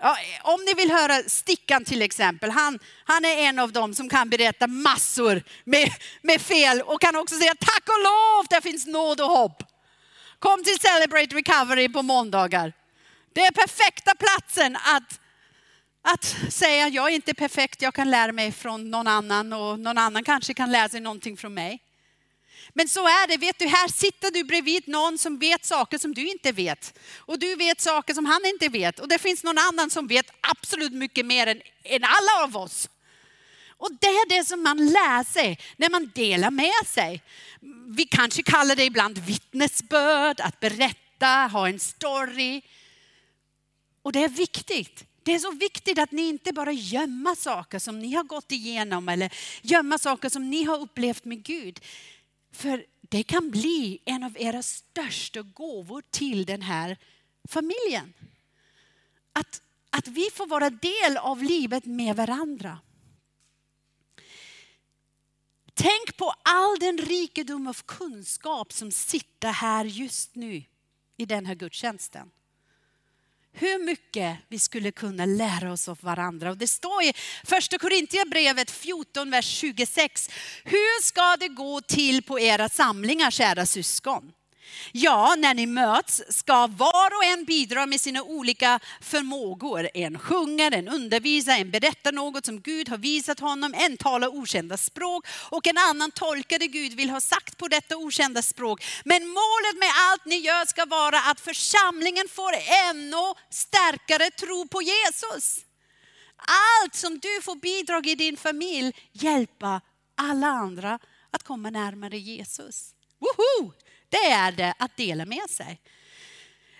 [0.00, 4.08] Ja, om ni vill höra Stickan till exempel, han, han är en av dem som
[4.08, 5.90] kan berätta massor med,
[6.22, 9.62] med fel och kan också säga tack och lov, det finns nåd och hopp.
[10.38, 12.72] Kom till Celebrate Recovery på måndagar.
[13.32, 15.20] Det är perfekta platsen att,
[16.02, 19.98] att säga jag är inte perfekt, jag kan lära mig från någon annan och någon
[19.98, 21.80] annan kanske kan lära sig någonting från mig.
[22.74, 26.14] Men så är det, vet du, här sitter du bredvid någon som vet saker som
[26.14, 26.98] du inte vet.
[27.18, 28.98] Och du vet saker som han inte vet.
[28.98, 32.88] Och det finns någon annan som vet absolut mycket mer än, än alla av oss.
[33.68, 37.22] Och det är det som man lär sig när man delar med sig.
[37.96, 42.62] Vi kanske kallar det ibland vittnesbörd, att berätta, ha en story.
[44.02, 45.04] Och det är viktigt.
[45.22, 49.08] Det är så viktigt att ni inte bara gömmer saker som ni har gått igenom
[49.08, 51.80] eller gömmer saker som ni har upplevt med Gud.
[52.52, 56.96] För det kan bli en av era största gåvor till den här
[57.48, 58.12] familjen.
[59.32, 62.78] Att, att vi får vara del av livet med varandra.
[65.74, 70.62] Tänk på all den rikedom av kunskap som sitter här just nu
[71.16, 72.30] i den här gudstjänsten.
[73.52, 76.50] Hur mycket vi skulle kunna lära oss av varandra.
[76.50, 77.12] Och det står i
[77.44, 80.30] första Korintierbrevet 14, vers 26.
[80.64, 84.32] Hur ska det gå till på era samlingar, kära syskon?
[84.92, 89.88] Ja, när ni möts ska var och en bidra med sina olika förmågor.
[89.94, 94.76] En sjunger, en undervisar, en berättar något som Gud har visat honom, en talar okända
[94.76, 98.84] språk och en annan tolkar det Gud vill ha sagt på detta okända språk.
[99.04, 102.52] Men målet med allt ni gör ska vara att församlingen får
[102.90, 105.64] ännu starkare tro på Jesus.
[106.82, 109.80] Allt som du får bidra i din familj hjälpa
[110.14, 110.98] alla andra
[111.30, 112.94] att komma närmare Jesus.
[113.18, 113.72] Woho!
[114.12, 115.80] Det är det att dela med sig.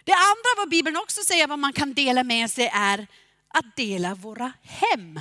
[0.04, 3.06] Det andra vad Bibeln också säger vad man kan dela med sig är
[3.48, 5.20] att dela våra hem.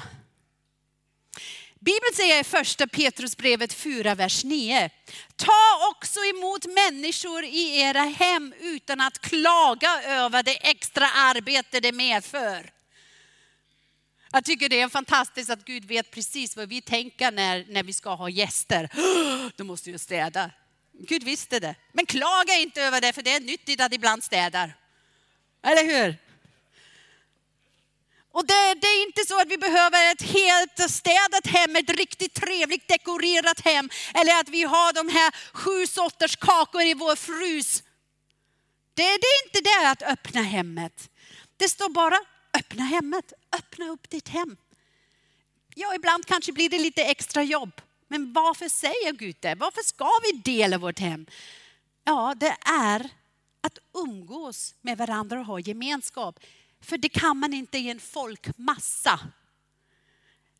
[1.79, 4.89] Bibeln säger i första Petrusbrevet 4, vers 9.
[5.35, 11.91] Ta också emot människor i era hem utan att klaga över det extra arbete det
[11.91, 12.71] medför.
[14.31, 17.93] Jag tycker det är fantastiskt att Gud vet precis vad vi tänker när, när vi
[17.93, 18.89] ska ha gäster.
[19.57, 20.51] Då måste jag städa.
[21.07, 21.75] Gud visste det.
[21.91, 24.75] Men klaga inte över det, för det är nyttigt att ibland städar.
[25.63, 26.17] Eller hur?
[28.31, 32.33] Och det, det, är inte så att vi behöver ett helt städat hem, ett riktigt
[32.33, 33.89] trevligt dekorerat hem.
[34.13, 37.83] Eller att vi har de här sju sorters kakor i vår frys.
[38.93, 41.09] Det, det är inte det att öppna hemmet.
[41.57, 42.19] Det står bara
[42.53, 44.57] öppna hemmet, öppna upp ditt hem.
[45.75, 47.81] Ja, ibland kanske blir det lite extra jobb.
[48.11, 49.55] Men varför säger Gud det?
[49.55, 51.25] Varför ska vi dela vårt hem?
[52.03, 53.09] Ja, det är
[53.61, 56.39] att umgås med varandra och ha gemenskap.
[56.81, 59.19] För det kan man inte i en folkmassa.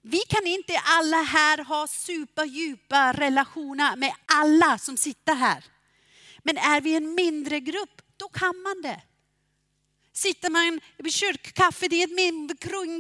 [0.02, 5.66] Vi kan inte alla här ha superdjupa relationer med alla som sitter här.
[6.44, 9.02] Men är vi en mindre grupp, då kan man det.
[10.14, 11.92] Sitter man vid kyrkkaffet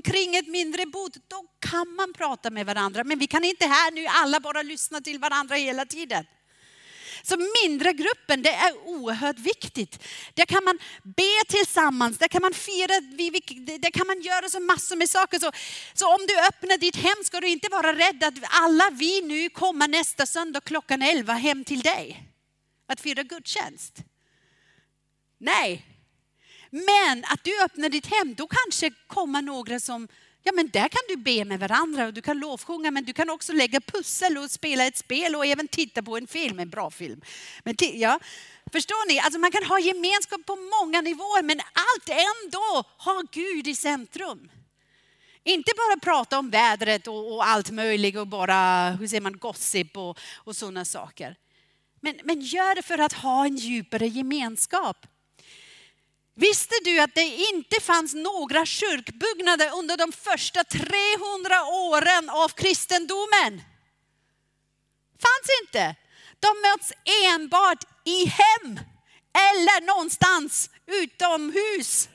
[0.03, 3.03] kring ett mindre bord, då kan man prata med varandra.
[3.03, 6.25] Men vi kan inte här nu alla bara lyssna till varandra hela tiden.
[7.23, 10.03] Så mindre gruppen, det är oerhört viktigt.
[10.33, 12.99] Där kan man be tillsammans, där kan man fira,
[13.79, 15.39] där kan man göra så massor med saker.
[15.39, 15.51] Så,
[15.93, 19.49] så om du öppnar ditt hem ska du inte vara rädd att alla vi nu
[19.49, 22.27] kommer nästa söndag klockan 11 hem till dig.
[22.87, 23.97] Att fira gudstjänst.
[25.37, 25.90] Nej,
[26.71, 30.07] men att du öppnar ditt hem, då kanske kommer några som,
[30.43, 33.29] ja men där kan du be med varandra och du kan lovsjunga men du kan
[33.29, 36.91] också lägga pussel och spela ett spel och även titta på en film, en bra
[36.91, 37.21] film.
[37.63, 38.19] Men ja,
[38.71, 43.67] förstår ni, alltså man kan ha gemenskap på många nivåer men allt ändå ha Gud
[43.67, 44.49] i centrum.
[45.43, 49.97] Inte bara prata om vädret och, och allt möjligt och bara, hur säger man, gossip
[49.97, 51.35] och, och sådana saker.
[52.01, 55.07] Men, men gör det för att ha en djupare gemenskap.
[56.35, 63.61] Visste du att det inte fanns några kyrkbyggnader under de första 300 åren av kristendomen?
[65.21, 65.95] Fanns inte.
[66.39, 66.93] De möts
[67.25, 68.79] enbart i hem
[69.33, 72.09] eller någonstans utomhus.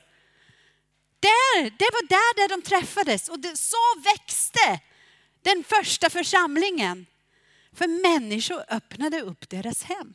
[1.19, 4.79] Där, det var där, där de träffades och det, så växte
[5.41, 7.05] den första församlingen.
[7.73, 10.13] För människor öppnade upp deras hem.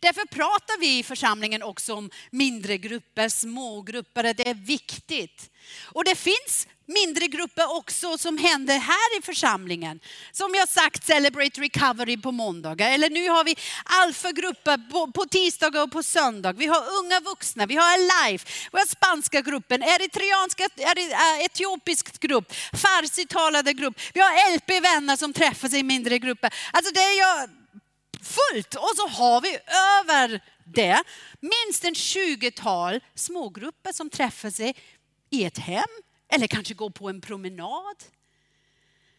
[0.00, 4.34] Därför pratar vi i församlingen också om mindre grupper, smågrupper.
[4.34, 5.50] Det är viktigt.
[5.84, 10.00] Och det finns mindre grupper också som händer här i församlingen.
[10.32, 12.90] Som jag sagt, Celebrate Recovery på måndagar.
[12.90, 16.52] Eller nu har vi alfagrupper på, på tisdagar och på söndag.
[16.52, 22.52] Vi har unga vuxna, vi har Alive, vi har spanska gruppen, eritreanska, äh, etiopisk grupp,
[22.72, 24.00] farsi-talade grupp.
[24.14, 26.54] Vi har LP-vänner som träffas i mindre grupper.
[26.72, 27.63] Alltså det är jag
[28.22, 28.74] fullt.
[28.74, 29.58] Och så har vi
[29.98, 31.02] över det
[31.40, 34.76] minst en 20-tal smågrupper som träffar sig
[35.30, 35.84] i ett hem
[36.28, 37.96] eller kanske går på en promenad.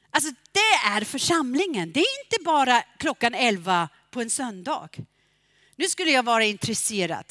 [0.10, 1.92] Alltså det är församlingen.
[1.92, 4.90] Det är inte bara klockan 11 på en söndag.
[5.76, 7.26] Nu skulle jag vara intresserad.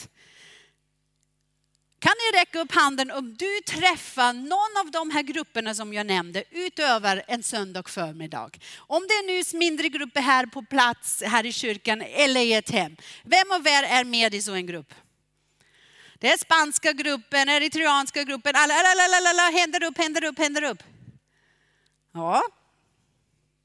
[2.05, 6.07] Kan ni räcka upp handen om du träffar någon av de här grupperna som jag
[6.07, 8.51] nämnde utöver en söndag förmiddag?
[8.77, 12.71] Om det är nu mindre grupper här på plats, här i kyrkan eller i ett
[12.71, 12.97] hem.
[13.23, 14.95] Vem av er är med i så en grupp?
[16.19, 20.63] Det är spanska gruppen, eritreanska gruppen, alla, alla, alla, alla, händer upp, händer upp, händer
[20.63, 20.83] upp.
[22.13, 22.43] Ja,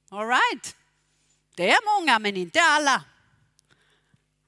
[0.10, 0.76] all right.
[1.56, 3.04] Det är många men inte alla.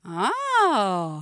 [0.04, 1.22] Ah,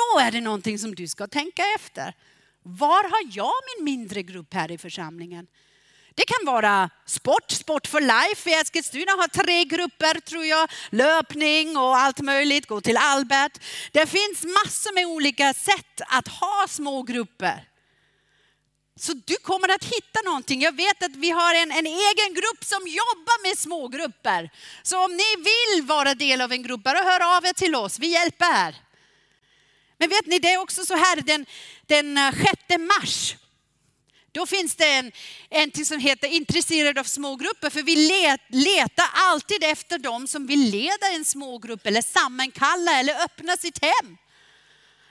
[0.00, 2.14] då är det någonting som du ska tänka efter.
[2.62, 5.46] Var har jag min mindre grupp här i församlingen?
[6.14, 10.70] Det kan vara sport, Sport for Life i Eskilstuna har tre grupper tror jag.
[10.90, 13.58] Löpning och allt möjligt, gå till Albert.
[13.92, 17.66] Det finns massor med olika sätt att ha små grupper.
[18.96, 20.62] Så du kommer att hitta någonting.
[20.62, 24.50] Jag vet att vi har en, en egen grupp som jobbar med smågrupper.
[24.82, 27.98] Så om ni vill vara del av en grupp, bara hör av er till oss.
[27.98, 28.89] Vi hjälper.
[30.00, 31.46] Men vet ni, det är också så här den,
[31.86, 32.46] den eh, 6
[32.78, 33.36] mars.
[34.32, 35.12] Då finns det en,
[35.50, 37.70] en som heter intresserad av smågrupper.
[37.70, 43.24] För vi let, letar alltid efter dem som vill leda en smågrupp eller sammankalla eller
[43.24, 44.16] öppna sitt hem.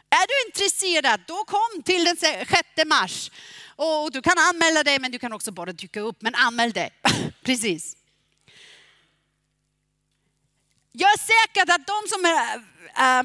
[0.10, 2.46] Är du intresserad, då kom till den 6
[2.86, 3.32] mars.
[3.76, 6.22] Och du kan anmäla dig, men du kan också bara dyka upp.
[6.22, 6.90] Men anmäl dig.
[7.44, 7.96] Precis.
[10.92, 12.56] Jag är säker att de som är,
[13.20, 13.24] äh,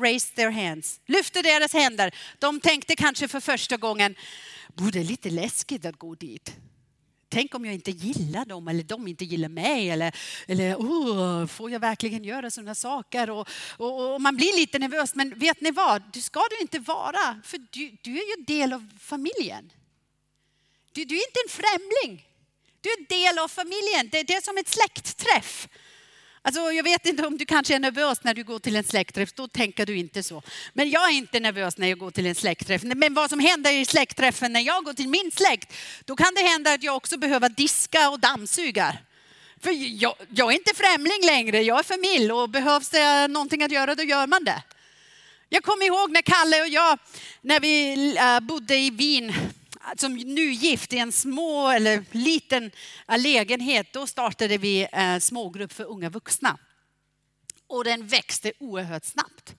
[0.00, 4.14] raised their hands, lyfte deras händer, de tänkte kanske för första gången,
[4.74, 6.56] det är lite läskigt att gå dit.
[7.30, 9.90] Tänk om jag inte gillar dem eller de inte gillar mig.
[9.90, 10.14] Eller,
[10.46, 13.30] eller oh, får jag verkligen göra sådana saker?
[13.30, 15.14] Och, och, och, man blir lite nervös.
[15.14, 16.02] Men vet ni vad?
[16.12, 17.40] Det ska du inte vara.
[17.44, 19.72] För du, du är ju del av familjen.
[20.92, 22.26] Du, du är inte en främling.
[22.80, 24.08] Du är del av familjen.
[24.12, 25.68] Det, det är som ett släktträff.
[26.42, 29.32] Alltså, jag vet inte om du kanske är nervös när du går till en släktträff,
[29.32, 30.42] då tänker du inte så.
[30.72, 32.82] Men jag är inte nervös när jag går till en släktträff.
[32.82, 35.72] Men vad som händer i släktträffen när jag går till min släkt,
[36.04, 38.96] då kan det hända att jag också behöver diska och dammsuga.
[39.60, 39.70] För
[40.02, 43.94] jag, jag är inte främling längre, jag är familj och behövs det någonting att göra,
[43.94, 44.62] då gör man det.
[45.48, 46.98] Jag kommer ihåg när Kalle och jag,
[47.40, 49.32] när vi äh, bodde i Wien
[49.96, 52.70] som nygift i en små eller liten
[53.18, 56.58] lägenhet, då startade vi en eh, smågrupp för unga vuxna.
[57.66, 59.54] Och den växte oerhört snabbt.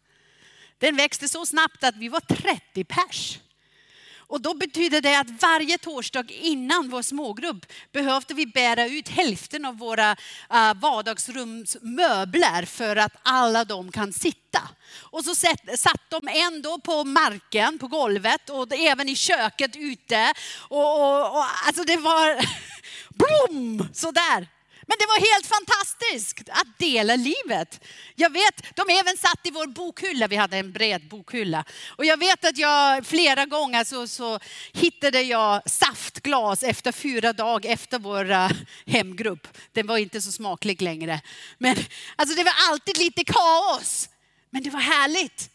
[0.77, 3.39] Den växte så snabbt att vi var 30 pers.
[4.29, 9.65] Och då betyder det att varje torsdag innan vår smågrupp behövde vi bära ut hälften
[9.65, 10.11] av våra
[10.49, 14.61] eh, vardagsrumsmöbler för att alla de kan sitta.
[14.99, 20.33] Och så satt, satt de ändå på marken, på golvet och även i köket ute.
[20.57, 22.45] Och, och, och alltså det var,
[23.49, 24.47] boom, sådär.
[24.89, 27.83] Men det var helt fantastiskt att dela livet.
[28.15, 31.65] Jag vet, de även satt i vår bokhylla, vi hade en bred bokhylla.
[31.87, 34.39] Och jag vet att jag flera gånger så, så
[34.73, 38.51] hittade jag saftglas efter fyra dagar efter vår eh,
[38.85, 39.47] hemgrupp.
[39.73, 41.21] Den var inte så smaklig längre.
[41.57, 41.75] Men
[42.15, 44.09] alltså det var alltid lite kaos.
[44.49, 45.49] Men det var härligt.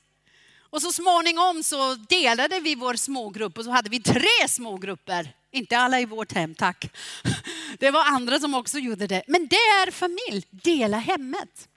[0.75, 5.37] Och så småningom så delade vi vår smågrupp och så hade vi tre smågrupper.
[5.51, 6.97] Inte alla i vårt hem, tack.
[7.79, 9.23] Det var andra som också gjorde det.
[9.27, 11.69] Men det är familj, dela hemmet.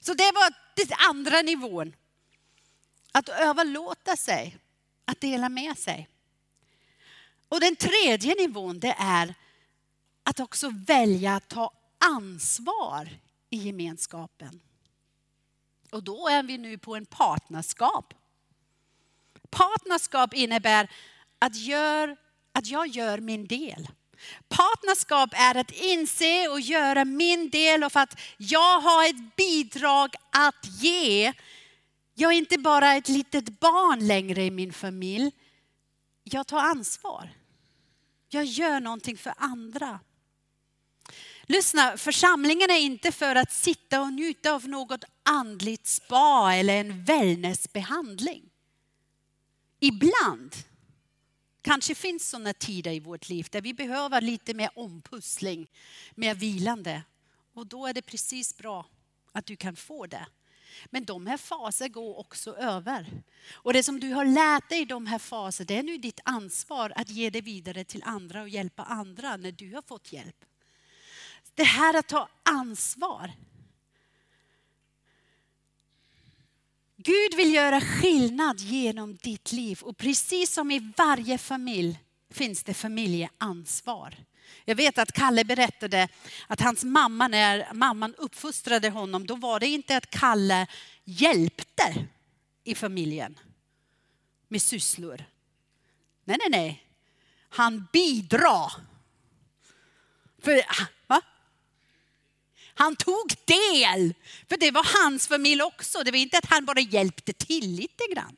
[0.00, 1.92] Så det var den andra nivån.
[3.12, 4.56] Att överlåta sig,
[5.04, 6.08] att dela med sig.
[7.48, 9.34] Och den tredje nivån det är
[10.22, 13.08] att också välja att ta ansvar
[13.50, 14.60] i gemenskapen.
[15.90, 18.14] Och då är vi nu på en partnerskap.
[19.50, 20.90] Partnerskap innebär
[21.38, 22.16] att, gör,
[22.52, 23.88] att jag gör min del.
[24.48, 30.14] Partnerskap är att inse och göra min del och för att jag har ett bidrag
[30.30, 31.32] att ge.
[32.14, 35.32] Jag är inte bara ett litet barn längre i min familj.
[36.24, 37.30] Jag tar ansvar.
[38.28, 40.00] Jag gör någonting för andra.
[41.50, 47.04] Lyssna, församlingen är inte för att sitta och njuta av något andligt spa eller en
[47.04, 48.50] wellnessbehandling.
[49.80, 50.56] Ibland
[51.62, 55.70] kanske finns sådana tider i vårt liv där vi behöver lite mer ompussling,
[56.14, 57.02] mer vilande.
[57.54, 58.86] Och då är det precis bra
[59.32, 60.26] att du kan få det.
[60.86, 63.22] Men de här faserna går också över.
[63.52, 66.20] Och det som du har lärt dig i de här faserna, det är nu ditt
[66.24, 70.44] ansvar att ge det vidare till andra och hjälpa andra när du har fått hjälp.
[71.54, 73.32] Det här att ta ansvar.
[76.96, 82.74] Gud vill göra skillnad genom ditt liv och precis som i varje familj finns det
[82.74, 84.16] familjeansvar.
[84.64, 86.08] Jag vet att Kalle berättade
[86.46, 90.66] att hans mamma, när mamman uppfostrade honom, då var det inte att Kalle
[91.04, 92.06] hjälpte
[92.64, 93.38] i familjen
[94.48, 95.24] med sysslor.
[96.24, 96.86] Nej, nej, nej.
[97.48, 98.72] Han bidrar.
[100.42, 100.62] För?
[102.90, 104.14] Han tog del,
[104.48, 106.02] för det var hans familj också.
[106.02, 108.36] Det var inte att han bara hjälpte till lite grann.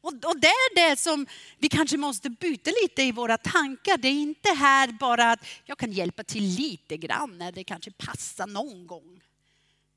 [0.00, 1.26] Och, och det är det som
[1.58, 3.96] vi kanske måste byta lite i våra tankar.
[3.96, 7.90] Det är inte här bara att jag kan hjälpa till lite grann när det kanske
[7.90, 9.20] passar någon gång.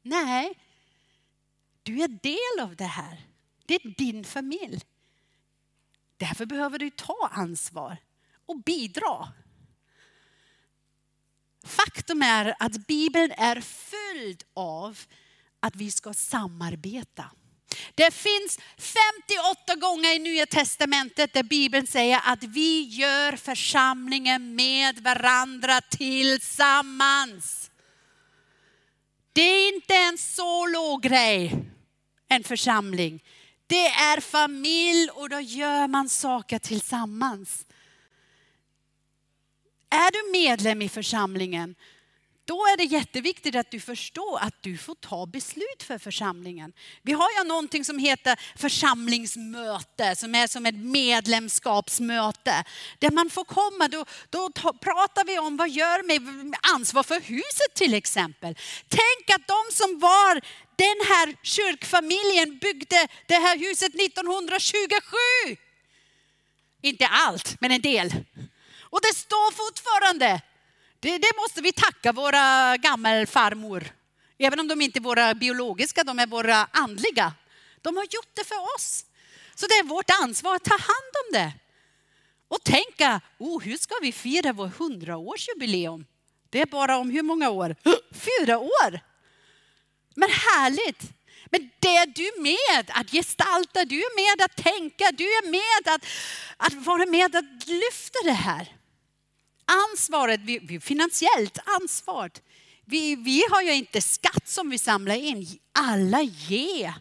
[0.02, 0.54] Nej,
[1.84, 3.22] du är del av det här.
[3.66, 4.82] Det är din familj.
[6.18, 7.98] Därför behöver du ta ansvar
[8.46, 9.34] och bidra.
[11.64, 15.00] Faktum är att Bibeln är fylld av
[15.60, 17.26] att vi ska samarbeta.
[17.96, 25.00] Det finns 58 gånger i Nya Testamentet där Bibeln säger att vi gör församlingen med
[25.00, 27.72] varandra tillsammans.
[29.34, 31.56] Det är inte en solo-grej,
[32.28, 33.24] en församling.
[33.68, 37.66] Det är familj och då gör man saker tillsammans.
[39.94, 41.76] Är du medlem i församlingen
[42.46, 46.74] då är det jätteviktigt att du förstår att du får ta beslut för församlingen.
[47.02, 52.64] Vi har ju någonting som heter församlingsmöte, som är som ett medlemskapsmöte.
[53.00, 54.50] Där man får komma, då, då
[54.82, 58.58] pratar vi om vad gör med ansvar för huset till exempel.
[58.88, 60.34] Tänk att de som var
[60.76, 65.18] den här kyrkfamiljen byggde det här huset 1927.
[66.82, 68.14] Inte allt, men en del.
[68.94, 70.42] Och det står fortfarande.
[71.00, 73.84] Det, det måste vi tacka våra gammelfarmor.
[74.38, 77.34] Även om de inte är våra biologiska, de är våra andliga.
[77.82, 79.06] De har gjort det för oss.
[79.56, 81.54] Så det är vårt ansvar att ta hand om det.
[82.48, 86.06] Och tänka, oh, hur ska vi fira vår hundraårsjubileum?
[86.50, 87.76] Det är bara om hur många år?
[88.12, 89.00] Fyra år!
[90.16, 91.02] Men härligt!
[91.46, 95.94] Men det är du med att gestalta, du är med att tänka, du är med
[95.94, 96.06] att,
[96.58, 98.83] att vara med att lyfta det här
[99.66, 102.32] ansvaret, vi, vi, finansiellt ansvar.
[102.86, 105.60] Vi, vi har ju inte skatt som vi samlar in.
[105.72, 106.94] Alla ger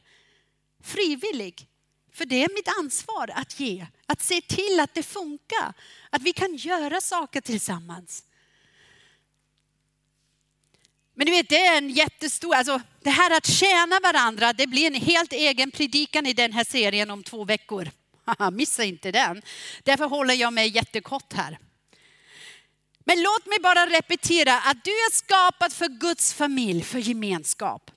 [0.84, 1.66] frivilligt.
[2.14, 5.72] För det är mitt ansvar att ge, att se till att det funkar,
[6.10, 8.24] att vi kan göra saker tillsammans.
[11.14, 14.86] Men du vet, det är en jättestor, alltså det här att tjäna varandra, det blir
[14.86, 17.90] en helt egen predikan i den här serien om två veckor.
[18.52, 19.42] Missa inte den.
[19.82, 21.58] Därför håller jag mig jättekort här.
[23.04, 27.90] Men låt mig bara repetera att du är skapad för Guds familj, för gemenskap.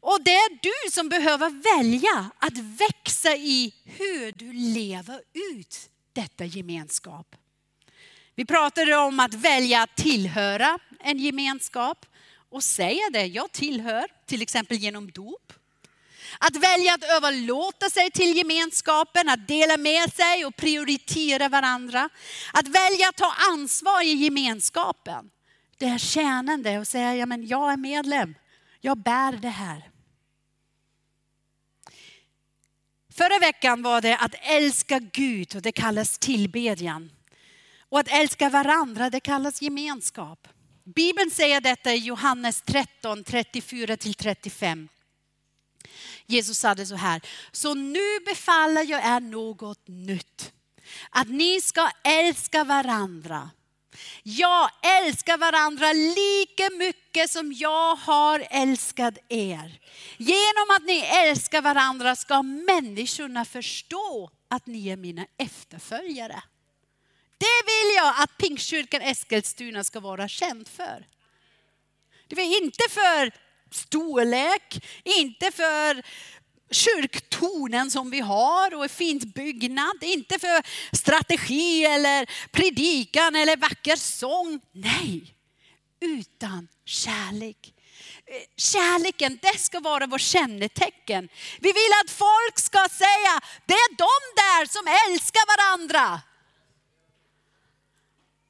[0.00, 5.20] Och det är du som behöver välja att växa i hur du lever
[5.54, 7.36] ut detta gemenskap.
[8.34, 12.06] Vi pratade om att välja att tillhöra en gemenskap
[12.50, 15.52] och säga det, jag tillhör, till exempel genom dop.
[16.38, 22.08] Att välja att överlåta sig till gemenskapen, att dela med sig och prioritera varandra.
[22.52, 25.30] Att välja att ta ansvar i gemenskapen.
[25.78, 28.34] Det är tjänande och säga, ja men jag är medlem,
[28.80, 29.88] jag bär det här.
[33.16, 37.10] Förra veckan var det att älska Gud och det kallas tillbedjan.
[37.88, 40.48] Och att älska varandra det kallas gemenskap.
[40.84, 44.88] Bibeln säger detta i Johannes 13, 34 35.
[46.32, 47.20] Jesus sa det så här,
[47.52, 50.52] så nu befaller jag er något nytt.
[51.10, 53.50] Att ni ska älska varandra.
[54.22, 59.80] Jag älskar varandra lika mycket som jag har älskat er.
[60.16, 66.42] Genom att ni älskar varandra ska människorna förstå att ni är mina efterföljare.
[67.38, 71.06] Det vill jag att Pingstkyrkan Eskilstuna ska vara känd för.
[72.28, 73.32] Det är inte för
[73.72, 76.02] storlek, inte för
[76.70, 80.62] kyrktornen som vi har och en fint byggnad, inte för
[80.96, 84.60] strategi eller predikan eller vacker sång.
[84.72, 85.34] Nej,
[86.00, 87.74] utan kärlek.
[88.26, 91.28] Eh, kärleken, det ska vara vårt kännetecken.
[91.60, 96.20] Vi vill att folk ska säga, det är de där som älskar varandra.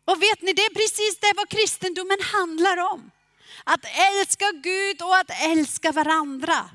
[0.04, 3.10] Och vet ni, det är precis det vad kristendomen handlar om.
[3.64, 6.70] Att älska Gud och att älska varandra.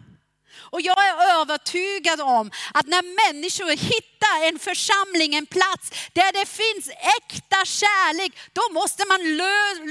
[0.59, 6.45] Och jag är övertygad om att när människor hittar en församling, en plats där det
[6.45, 9.21] finns äkta kärlek, då måste man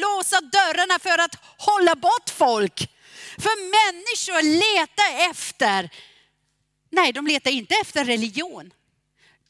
[0.01, 2.91] låsa dörrarna för att hålla bort folk.
[3.39, 5.91] För människor letar efter,
[6.91, 8.73] nej de letar inte efter religion.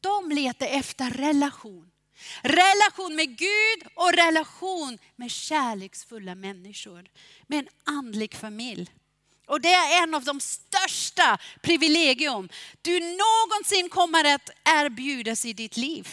[0.00, 1.90] De letar efter relation.
[2.42, 7.08] Relation med Gud och relation med kärleksfulla människor.
[7.46, 8.90] Med en andlig familj.
[9.46, 12.48] Och det är en av de största privilegium
[12.82, 16.08] du någonsin kommer att erbjudas i ditt liv.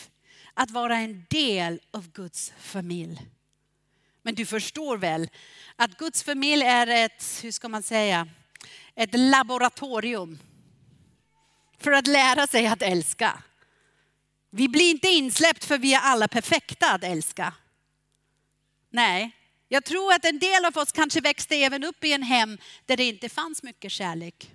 [0.53, 3.27] Att vara en del av Guds familj.
[4.21, 5.29] Men du förstår väl
[5.75, 8.27] att Guds familj är ett, hur ska man säga,
[8.95, 10.39] ett laboratorium.
[11.79, 13.43] För att lära sig att älska.
[14.55, 17.53] Vi blir inte insläppt för vi är alla perfekta att älska.
[18.89, 19.31] Nej,
[19.67, 22.97] jag tror att en del av oss kanske växte även upp i en hem där
[22.97, 24.51] det inte fanns mycket kärlek.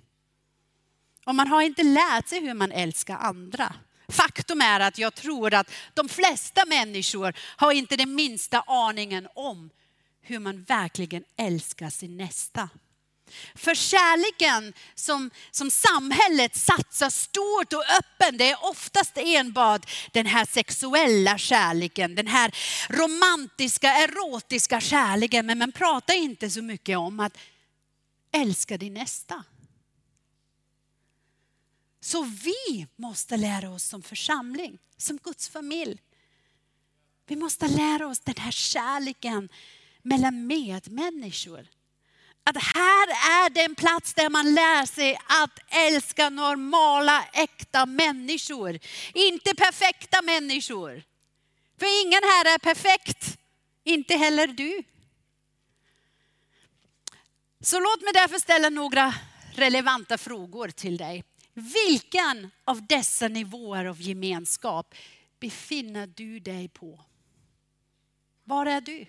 [1.25, 3.75] Och man har inte lärt sig hur man älskar andra.
[4.07, 9.69] Faktum är att jag tror att de flesta människor har inte den minsta aningen om
[10.21, 12.69] hur man verkligen älskar sin nästa.
[13.55, 20.45] För kärleken som, som samhället satsar stort och öppen, det är oftast enbart den här
[20.45, 22.55] sexuella kärleken, den här
[22.89, 25.45] romantiska, erotiska kärleken.
[25.45, 27.37] Men man pratar inte så mycket om att
[28.31, 29.43] älska din nästa.
[32.01, 35.99] Så vi måste lära oss som församling, som Guds familj.
[37.27, 39.49] Vi måste lära oss den här kärleken
[40.01, 41.67] mellan medmänniskor.
[42.43, 48.79] Att här är den plats där man lär sig att älska normala, äkta människor.
[49.13, 51.03] Inte perfekta människor.
[51.79, 53.37] För ingen här är perfekt,
[53.83, 54.83] inte heller du.
[57.61, 59.13] Så låt mig därför ställa några
[59.55, 61.23] relevanta frågor till dig.
[61.53, 64.95] Vilken av dessa nivåer av gemenskap
[65.39, 66.99] befinner du dig på?
[68.43, 69.05] Var är du?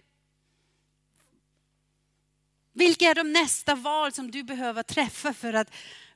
[2.73, 5.71] Vilka är de nästa val som du behöver träffa för att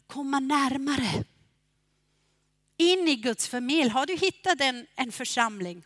[0.07, 1.25] komma närmare?
[2.77, 3.89] In i Guds familj.
[3.89, 5.83] Har du hittat en, en församling?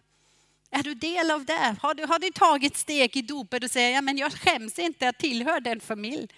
[0.71, 1.77] Är du del av det?
[1.81, 5.09] Har du, har du tagit steg i dopet och säger, ja men jag skäms inte
[5.09, 6.29] att tillhöra den familj.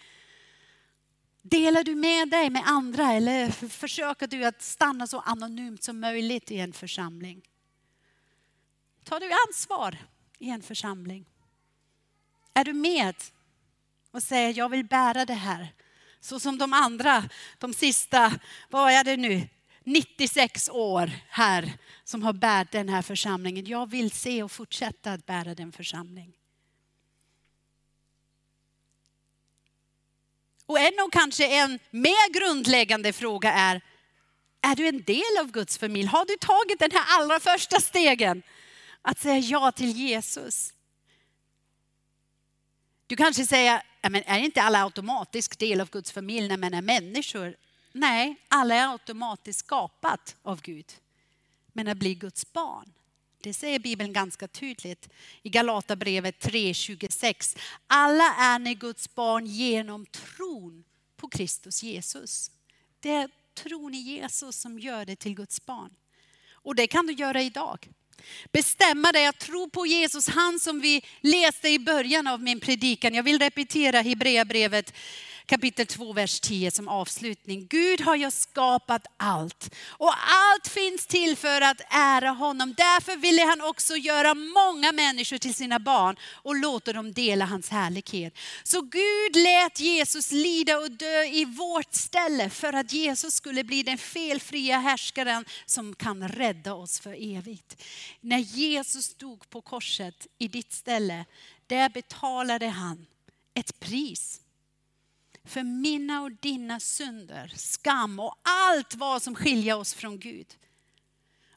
[1.43, 6.51] Delar du med dig med andra eller försöker du att stanna så anonymt som möjligt
[6.51, 7.43] i en församling?
[9.05, 9.99] Tar du ansvar
[10.39, 11.27] i en församling?
[12.55, 13.15] Är du med
[14.11, 15.75] och säger jag vill bära det här?
[16.21, 17.25] Så som de andra,
[17.59, 18.33] de sista,
[18.69, 19.49] vad är det nu,
[19.85, 21.73] 96 år här
[22.05, 23.67] som har bärt den här församlingen.
[23.67, 26.33] Jag vill se och fortsätta att bära den församling.
[30.67, 33.81] Och en och kanske en mer grundläggande fråga är,
[34.61, 36.07] är du en del av Guds familj?
[36.07, 38.43] Har du tagit den här allra första stegen?
[39.03, 40.75] Att säga ja till Jesus.
[43.07, 46.83] Du kanske säger, men är inte alla automatiskt del av Guds familj när man är
[46.83, 47.57] människor?
[47.93, 50.93] Nej, alla är automatiskt skapat av Gud.
[51.73, 52.93] Men att bli Guds barn,
[53.41, 55.09] det säger Bibeln ganska tydligt
[55.43, 57.59] i Galaterbrevet 3.26.
[57.87, 60.85] Alla är ni Guds barn genom tron
[61.17, 62.51] på Kristus Jesus.
[63.01, 65.95] Det är tron i Jesus som gör dig till Guds barn.
[66.53, 67.89] Och det kan du göra idag.
[68.53, 73.15] Bestämma dig att tro på Jesus, han som vi läste i början av min predikan.
[73.15, 74.95] Jag vill repetera Hebreerbrevet
[75.51, 77.67] kapitel 2, vers 10 som avslutning.
[77.71, 82.75] Gud har ju skapat allt och allt finns till för att ära honom.
[82.77, 87.69] Därför ville han också göra många människor till sina barn och låta dem dela hans
[87.69, 88.39] härlighet.
[88.63, 93.83] Så Gud lät Jesus lida och dö i vårt ställe för att Jesus skulle bli
[93.83, 97.83] den felfria härskaren som kan rädda oss för evigt.
[98.21, 101.25] När Jesus dog på korset i ditt ställe,
[101.67, 103.07] där betalade han
[103.55, 104.41] ett pris
[105.51, 110.47] för mina och dina synder, skam och allt vad som skiljer oss från Gud.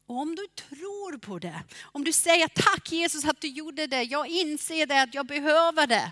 [0.06, 4.04] Och om du tror på det, om du säger tack Jesus att du gjorde det,
[4.04, 6.12] jag inser det att jag behöver det,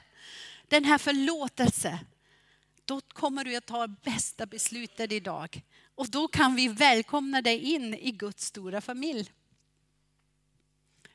[0.67, 1.99] den här förlåtelse,
[2.85, 5.63] då kommer du att ta bästa beslutet idag.
[5.95, 9.31] Och då kan vi välkomna dig in i Guds stora familj.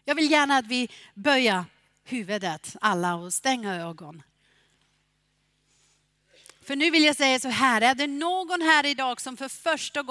[0.04, 1.64] Jag vill gärna att vi böjer
[2.04, 4.22] huvudet alla och stänger ögonen.
[6.66, 10.02] För nu vill jag säga så här, är det någon här idag som för första
[10.02, 10.06] gången